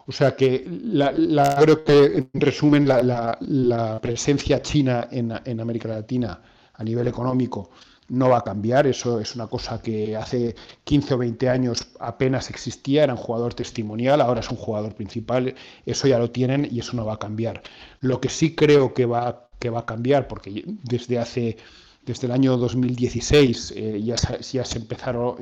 O 0.07 0.13
sea 0.13 0.35
que 0.35 0.67
la, 0.67 1.13
creo 1.61 1.85
que 1.85 2.05
en 2.05 2.31
resumen 2.35 2.89
la, 2.89 3.99
presencia 4.03 4.61
china 4.61 5.09
en, 5.11 5.61
América 5.61 5.89
Latina 5.89 6.41
a 6.75 6.85
nivel 6.85 7.07
económico 7.07 7.71
no 8.09 8.29
va 8.29 8.39
a 8.39 8.45
cambiar, 8.45 8.87
eso 8.87 9.21
es 9.21 9.35
una 9.37 9.47
cosa 9.47 9.81
que 9.81 10.17
hace 10.17 10.55
15 10.85 11.15
o 11.15 11.19
20 11.19 11.49
años 11.49 11.89
apenas 12.01 12.51
existía, 12.51 13.05
era 13.05 13.15
un 13.15 13.19
jugador 13.19 13.55
testimonial, 13.55 14.21
ahora 14.21 14.41
es 14.41 14.51
un 14.51 14.57
jugador 14.57 14.95
principal, 14.95 15.55
eso 15.87 16.09
ya 16.09 16.19
lo 16.19 16.31
tienen 16.31 16.69
y 16.71 16.81
eso 16.81 16.95
no 16.95 17.07
va 17.07 17.15
a 17.15 17.19
cambiar. 17.19 17.63
Lo 18.01 18.21
que 18.21 18.29
sí 18.29 18.55
creo 18.55 18.93
que 18.93 19.07
va, 19.07 19.49
que 19.59 19.71
va 19.71 19.81
a 19.81 19.87
cambiar, 19.87 20.29
porque 20.29 20.65
desde 20.83 21.19
hace 21.21 21.57
desde 22.05 22.27
el 22.27 22.33
año 22.33 22.57
2016 22.57 23.75
eh, 23.77 24.03
ya, 24.03 24.17
ya, 24.41 24.65
se 24.65 24.79
empezaron, 24.79 25.37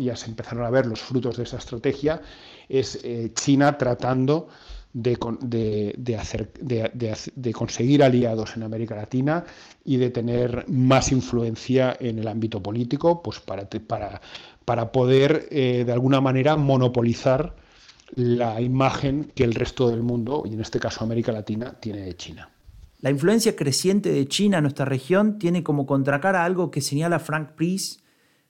a 0.65 0.71
ver 0.71 0.87
los 0.87 1.01
frutos 1.01 1.37
de 1.37 1.45
esa 1.45 1.57
estrategia, 1.57 2.21
es 2.69 3.01
eh, 3.03 3.33
China 3.35 3.79
tratando 3.79 4.49
de, 4.93 5.17
conseguir 7.55 8.03
aliados 8.03 8.57
en 8.57 8.63
América 8.65 8.97
Latina 8.97 9.45
y 9.85 9.97
de 9.97 10.11
tener 10.11 10.69
más 10.69 11.13
influencia 11.13 11.97
en 12.01 12.19
el 12.19 12.29
ámbito 12.29 12.63
político, 12.63 13.23
pues 13.23 13.41
para 13.41 14.93
poder 14.93 15.49
eh, 15.51 15.85
de 15.87 15.93
alguna 15.93 16.21
manera 16.21 16.57
monopolizar 16.57 17.55
la 18.17 18.61
imagen 18.61 19.31
que 19.35 19.45
el 19.45 19.55
resto 19.55 19.89
del 19.89 20.03
mundo, 20.03 20.43
y 20.45 20.55
en 20.55 20.61
este 20.61 20.81
caso 20.81 21.05
América 21.05 21.31
Latina, 21.31 21.77
tiene 21.79 22.01
de 22.01 22.17
China. 22.17 22.51
La 23.01 23.11
influencia 23.11 23.57
creciente 23.57 24.13
de 24.13 24.29
China 24.29 24.59
en 24.59 24.65
nuestra 24.65 24.85
región 24.85 25.39
tiene 25.39 25.63
como 25.63 25.87
contracara 25.87 26.45
algo 26.45 26.71
que 26.71 26.83
señala 26.83 27.19
Frank 27.19 27.53
Price 27.53 27.99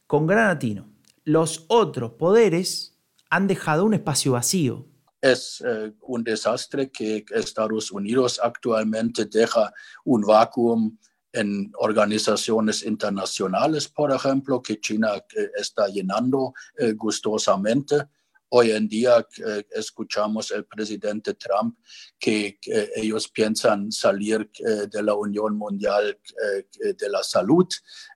con 0.09 0.27
gran 0.27 0.51
atino. 0.51 0.89
Los 1.25 1.67
otros 1.69 2.13
poderes 2.13 2.99
han 3.31 3.47
dejado 3.47 3.85
un 3.85 3.95
espacio 3.95 4.33
vacío. 4.33 4.89
Es 5.21 5.63
eh, 5.65 5.93
un 6.01 6.25
desastre 6.25 6.91
que 6.91 7.25
Estados 7.31 7.93
Unidos 7.93 8.41
actualmente 8.43 9.27
deja 9.27 9.73
un 10.05 10.23
vacuum 10.23 10.97
en 11.33 11.71
organizaciones 11.79 12.83
internacionales, 12.85 13.87
por 13.87 14.11
ejemplo, 14.11 14.61
que 14.61 14.81
China 14.81 15.15
eh, 15.15 15.51
está 15.57 15.87
llenando 15.87 16.55
eh, 16.77 16.95
gustosamente 16.95 18.09
Hoy 18.53 18.73
en 18.73 18.89
día 18.89 19.25
eh, 19.47 19.65
escuchamos 19.71 20.51
al 20.51 20.65
presidente 20.65 21.35
Trump 21.35 21.79
que, 22.19 22.59
ellos 22.97 23.29
piensan 23.29 23.93
salir 23.93 24.51
eh, 24.59 24.89
de 24.91 25.03
la 25.05 25.15
Unión 25.15 25.57
Mundial 25.57 26.19
eh, 26.19 26.95
de 26.95 27.09
la 27.09 27.23
Salud 27.23 27.67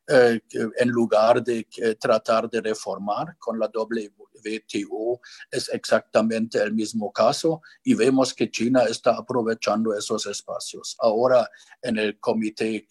en 0.07 0.89
lugar 0.89 1.43
de 1.43 1.67
tratar 1.99 2.51
de 2.51 2.61
reformar 2.61 3.39
con 3.39 3.59
la 3.59 3.71
WTO. 3.73 5.21
Es 5.51 5.71
exactamente 5.71 6.61
el 6.61 6.75
mismo 6.75 7.11
caso 7.11 7.63
y 7.83 7.95
vemos 7.95 8.35
que 8.35 8.51
China 8.51 8.83
está 8.83 9.17
aprovechando 9.17 9.97
esos 9.97 10.27
espacios. 10.27 10.95
Ahora 10.99 11.49
en 11.81 11.97
el 11.97 12.21
Comité 12.21 12.87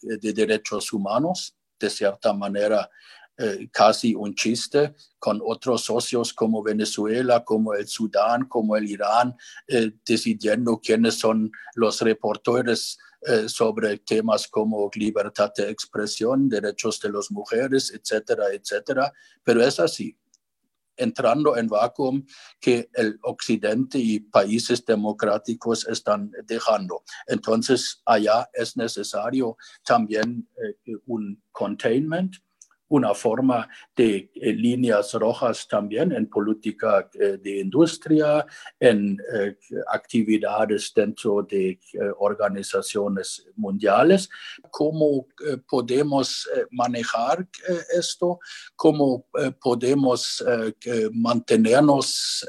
de 0.00 0.32
Derechos 0.32 0.92
Humanos, 0.92 1.56
de 1.80 1.90
cierta 1.90 2.32
manera, 2.32 2.88
eh, 3.38 3.70
casi 3.72 4.14
un 4.14 4.34
chiste 4.34 4.94
con 5.18 5.40
otros 5.42 5.84
socios 5.84 6.34
como 6.34 6.62
Venezuela, 6.62 7.42
como 7.42 7.72
el 7.72 7.88
Sudán, 7.88 8.44
como 8.44 8.76
el 8.76 8.88
Irán, 8.90 9.34
eh, 9.66 9.90
decidiendo 10.04 10.78
quiénes 10.78 11.14
son 11.18 11.50
los 11.74 12.02
reportores 12.02 12.98
eh, 13.22 13.48
sobre 13.48 13.96
temas 13.98 14.46
como 14.48 14.90
libertad 14.94 15.50
de 15.56 15.70
expresión, 15.70 16.46
derechos 16.46 17.00
de 17.00 17.10
las 17.10 17.30
mujeres, 17.30 17.90
etcétera, 17.90 18.52
etcétera. 18.52 19.10
Pero 19.42 19.62
es 19.62 19.80
así 19.80 20.14
entrando 20.98 21.56
en 21.56 21.68
vacuum 21.68 22.26
que 22.60 22.90
el 22.92 23.18
occidente 23.22 23.98
y 23.98 24.20
países 24.20 24.84
democráticos 24.84 25.88
están 25.88 26.30
dejando. 26.44 27.02
Entonces, 27.26 28.02
allá 28.04 28.50
es 28.52 28.76
necesario 28.76 29.56
también 29.84 30.46
un 31.06 31.42
containment, 31.50 32.36
una 32.92 33.14
forma 33.14 33.68
de 33.96 34.30
eh, 34.34 34.52
líneas 34.52 35.14
rojas 35.14 35.66
también 35.66 36.12
en 36.12 36.28
política 36.28 37.08
eh, 37.14 37.38
de 37.42 37.60
industria, 37.60 38.44
en 38.78 39.18
eh, 39.34 39.56
actividades 39.90 40.92
dentro 40.94 41.42
de 41.42 41.78
organizaciones 42.18 43.46
mundiales. 43.56 44.28
¿Cómo 44.70 45.26
podemos 45.68 46.48
manejar 46.70 47.48
esto? 47.96 48.38
¿Cómo 48.76 49.26
podemos 49.60 50.44
mantenernos 51.12 52.46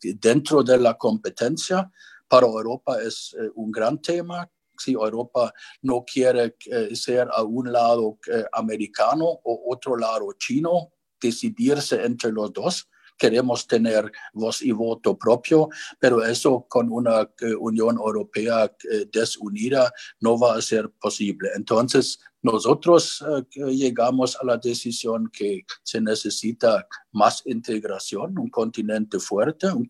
dentro 0.00 0.62
de 0.62 0.78
la 0.78 0.94
competencia? 0.94 1.90
Para 2.28 2.46
Europa 2.46 3.00
es 3.02 3.36
un 3.54 3.70
gran 3.70 4.00
tema 4.00 4.48
si 4.82 4.92
Europa 4.92 5.52
no 5.82 6.04
quiere 6.04 6.56
eh, 6.66 6.94
ser 6.94 7.28
a 7.32 7.42
un 7.42 7.72
lado 7.72 8.18
eh, 8.30 8.44
americano 8.52 9.24
o 9.24 9.72
otro 9.72 9.96
lado 9.96 10.32
chino, 10.38 10.92
decidirse 11.20 12.04
entre 12.04 12.32
los 12.32 12.52
dos. 12.52 12.88
Queremos 13.16 13.66
tener 13.68 14.10
voz 14.32 14.62
y 14.62 14.72
voto 14.72 15.16
propio, 15.16 15.68
pero 16.00 16.24
eso 16.24 16.66
con 16.68 16.90
una 16.90 17.20
eh, 17.40 17.54
Unión 17.54 17.96
Europea 17.96 18.72
desunida 19.12 19.92
no 20.20 20.38
va 20.38 20.56
a 20.56 20.62
ser 20.62 20.90
posible. 21.00 21.50
Entonces, 21.54 22.18
nosotros 22.42 23.24
llegamos 23.54 24.36
a 24.40 24.44
la 24.44 24.56
decisión 24.56 25.30
que 25.32 25.64
se 25.84 26.00
necesita 26.00 26.88
más 27.12 27.42
integración, 27.46 28.36
un 28.36 28.50
continente 28.50 29.20
fuerte, 29.20 29.68
un 29.68 29.86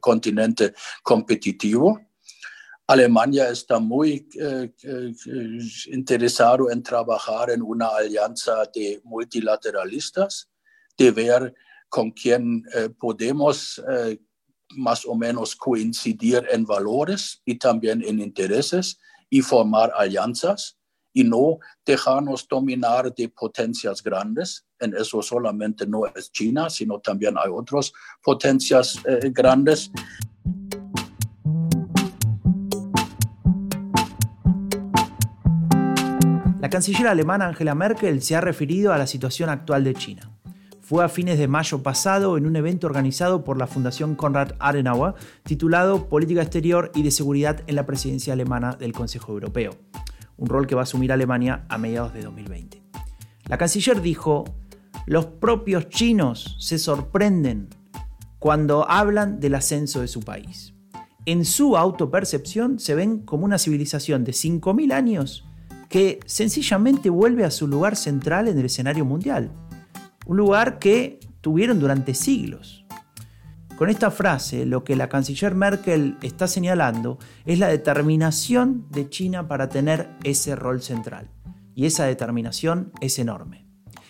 continente 0.00 0.72
competitivo 1.02 2.00
Alemania 2.86 3.48
está 3.48 3.78
muy 3.78 4.28
eh, 4.38 4.70
eh, 4.82 5.12
interesado 5.86 6.70
en 6.70 6.82
trabajar 6.82 7.50
en 7.50 7.62
una 7.62 7.88
alianza 7.88 8.64
de 8.74 9.00
multilateralistas, 9.04 10.50
de 10.98 11.10
ver 11.10 11.54
con 11.88 12.10
quién 12.10 12.62
eh, 12.74 12.90
podemos 12.90 13.82
más 14.76 15.06
o 15.06 15.14
menos 15.14 15.54
coincidir 15.54 16.46
en 16.50 16.64
valores 16.66 17.40
y 17.44 17.56
también 17.56 18.02
en 18.02 18.20
intereses 18.20 18.98
y 19.30 19.40
formar 19.40 19.92
alianzas 19.96 20.76
y 21.12 21.22
no 21.22 21.58
dejarnos 21.86 22.46
dominar 22.48 23.14
de 23.14 23.28
potencias 23.28 24.02
grandes. 24.02 24.66
En 24.80 24.94
eso 24.94 25.22
solamente 25.22 25.86
no 25.86 26.06
es 26.06 26.32
China, 26.32 26.68
sino 26.68 26.98
también 26.98 27.36
hay 27.38 27.50
otras 27.50 27.92
potencias 28.22 28.98
grandes. 29.30 29.92
Canciller 36.74 37.06
alemana 37.06 37.46
Angela 37.46 37.76
Merkel 37.76 38.20
se 38.20 38.34
ha 38.34 38.40
referido 38.40 38.92
a 38.92 38.98
la 38.98 39.06
situación 39.06 39.48
actual 39.48 39.84
de 39.84 39.94
China. 39.94 40.32
Fue 40.80 41.04
a 41.04 41.08
fines 41.08 41.38
de 41.38 41.46
mayo 41.46 41.84
pasado 41.84 42.36
en 42.36 42.46
un 42.46 42.56
evento 42.56 42.88
organizado 42.88 43.44
por 43.44 43.58
la 43.58 43.68
Fundación 43.68 44.16
Konrad 44.16 44.56
Adenauer 44.58 45.14
titulado 45.44 46.08
Política 46.08 46.42
Exterior 46.42 46.90
y 46.92 47.04
de 47.04 47.12
Seguridad 47.12 47.60
en 47.68 47.76
la 47.76 47.86
Presidencia 47.86 48.32
Alemana 48.32 48.72
del 48.72 48.92
Consejo 48.92 49.30
Europeo 49.30 49.70
un 50.36 50.48
rol 50.48 50.66
que 50.66 50.74
va 50.74 50.80
a 50.80 50.82
asumir 50.82 51.12
Alemania 51.12 51.64
a 51.68 51.78
mediados 51.78 52.12
de 52.12 52.22
2020. 52.22 52.82
La 53.44 53.56
canciller 53.56 54.00
dijo, 54.00 54.44
los 55.06 55.26
propios 55.26 55.88
chinos 55.90 56.56
se 56.58 56.80
sorprenden 56.80 57.68
cuando 58.40 58.90
hablan 58.90 59.38
del 59.38 59.54
ascenso 59.54 60.00
de 60.00 60.08
su 60.08 60.22
país. 60.22 60.74
En 61.24 61.44
su 61.44 61.76
autopercepción 61.76 62.80
se 62.80 62.96
ven 62.96 63.20
como 63.20 63.44
una 63.44 63.58
civilización 63.58 64.24
de 64.24 64.32
5.000 64.32 64.92
años 64.92 65.46
que 65.94 66.18
sencillamente 66.26 67.08
vuelve 67.08 67.44
a 67.44 67.52
su 67.52 67.68
lugar 67.68 67.94
central 67.94 68.48
en 68.48 68.58
el 68.58 68.64
escenario 68.64 69.04
mundial. 69.04 69.52
Un 70.26 70.36
lugar 70.38 70.80
que 70.80 71.20
tuvieron 71.40 71.78
durante 71.78 72.14
siglos. 72.14 72.84
Con 73.76 73.88
esta 73.88 74.10
frase, 74.10 74.66
lo 74.66 74.82
que 74.82 74.96
la 74.96 75.08
canciller 75.08 75.54
Merkel 75.54 76.16
está 76.20 76.48
señalando 76.48 77.20
es 77.46 77.60
la 77.60 77.68
determinación 77.68 78.88
de 78.90 79.08
China 79.08 79.46
para 79.46 79.68
tener 79.68 80.08
ese 80.24 80.56
rol 80.56 80.82
central. 80.82 81.30
Y 81.76 81.86
esa 81.86 82.06
determinación 82.06 82.90
es 83.00 83.20
enorme. 83.20 83.64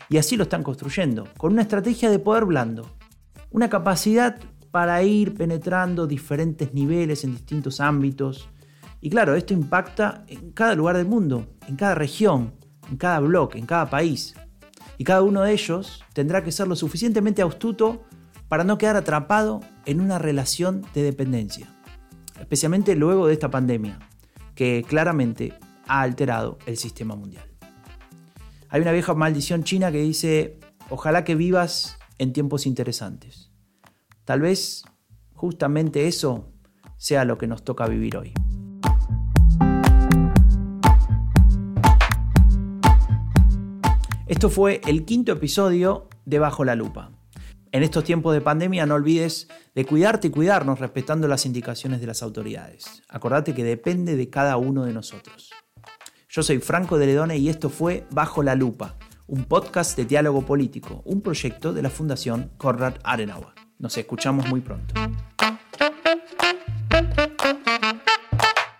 Y 0.08 0.16
así 0.16 0.38
lo 0.38 0.44
están 0.44 0.62
construyendo, 0.62 1.28
con 1.36 1.52
una 1.52 1.60
estrategia 1.60 2.10
de 2.10 2.18
poder 2.18 2.46
blando. 2.46 2.96
Una 3.50 3.68
capacidad 3.68 4.38
para 4.70 5.02
ir 5.02 5.34
penetrando 5.34 6.06
diferentes 6.06 6.72
niveles 6.72 7.24
en 7.24 7.32
distintos 7.32 7.78
ámbitos. 7.78 8.48
Y 9.02 9.10
claro, 9.10 9.34
esto 9.34 9.52
impacta 9.52 10.24
en 10.28 10.52
cada 10.52 10.74
lugar 10.74 10.96
del 10.96 11.04
mundo, 11.04 11.46
en 11.68 11.76
cada 11.76 11.94
región, 11.94 12.54
en 12.90 12.96
cada 12.96 13.20
bloque, 13.20 13.58
en 13.58 13.66
cada 13.66 13.90
país. 13.90 14.34
Y 14.98 15.04
cada 15.04 15.22
uno 15.22 15.42
de 15.42 15.52
ellos 15.52 16.04
tendrá 16.12 16.44
que 16.44 16.52
ser 16.52 16.68
lo 16.68 16.76
suficientemente 16.76 17.42
astuto 17.42 18.04
para 18.48 18.64
no 18.64 18.78
quedar 18.78 18.96
atrapado 18.96 19.60
en 19.86 20.00
una 20.00 20.18
relación 20.18 20.86
de 20.94 21.02
dependencia, 21.02 21.68
especialmente 22.38 22.94
luego 22.94 23.26
de 23.26 23.32
esta 23.32 23.50
pandemia, 23.50 23.98
que 24.54 24.84
claramente 24.86 25.54
ha 25.86 26.02
alterado 26.02 26.58
el 26.66 26.76
sistema 26.76 27.16
mundial. 27.16 27.48
Hay 28.68 28.80
una 28.80 28.92
vieja 28.92 29.14
maldición 29.14 29.64
china 29.64 29.92
que 29.92 30.02
dice, 30.02 30.58
ojalá 30.90 31.24
que 31.24 31.34
vivas 31.34 31.98
en 32.18 32.32
tiempos 32.32 32.66
interesantes. 32.66 33.50
Tal 34.24 34.40
vez 34.40 34.84
justamente 35.32 36.06
eso 36.06 36.50
sea 36.96 37.24
lo 37.24 37.38
que 37.38 37.46
nos 37.46 37.64
toca 37.64 37.86
vivir 37.86 38.16
hoy. 38.16 38.32
Esto 44.34 44.50
fue 44.50 44.80
el 44.88 45.04
quinto 45.04 45.30
episodio 45.30 46.08
de 46.24 46.40
Bajo 46.40 46.64
la 46.64 46.74
Lupa. 46.74 47.12
En 47.70 47.84
estos 47.84 48.02
tiempos 48.02 48.34
de 48.34 48.40
pandemia 48.40 48.84
no 48.84 48.96
olvides 48.96 49.46
de 49.76 49.86
cuidarte 49.86 50.26
y 50.26 50.30
cuidarnos 50.30 50.80
respetando 50.80 51.28
las 51.28 51.46
indicaciones 51.46 52.00
de 52.00 52.08
las 52.08 52.20
autoridades. 52.20 53.04
Acordate 53.08 53.54
que 53.54 53.62
depende 53.62 54.16
de 54.16 54.30
cada 54.30 54.56
uno 54.56 54.86
de 54.86 54.92
nosotros. 54.92 55.52
Yo 56.28 56.42
soy 56.42 56.58
Franco 56.58 56.98
de 56.98 57.06
Ledone 57.06 57.38
y 57.38 57.48
esto 57.48 57.70
fue 57.70 58.08
Bajo 58.10 58.42
la 58.42 58.56
Lupa, 58.56 58.96
un 59.28 59.44
podcast 59.44 59.96
de 59.96 60.04
diálogo 60.04 60.44
político, 60.44 61.02
un 61.04 61.20
proyecto 61.20 61.72
de 61.72 61.82
la 61.82 61.90
Fundación 61.90 62.50
Konrad 62.56 62.94
Adenauer. 63.04 63.54
Nos 63.78 63.96
escuchamos 63.96 64.48
muy 64.48 64.62
pronto. 64.62 64.94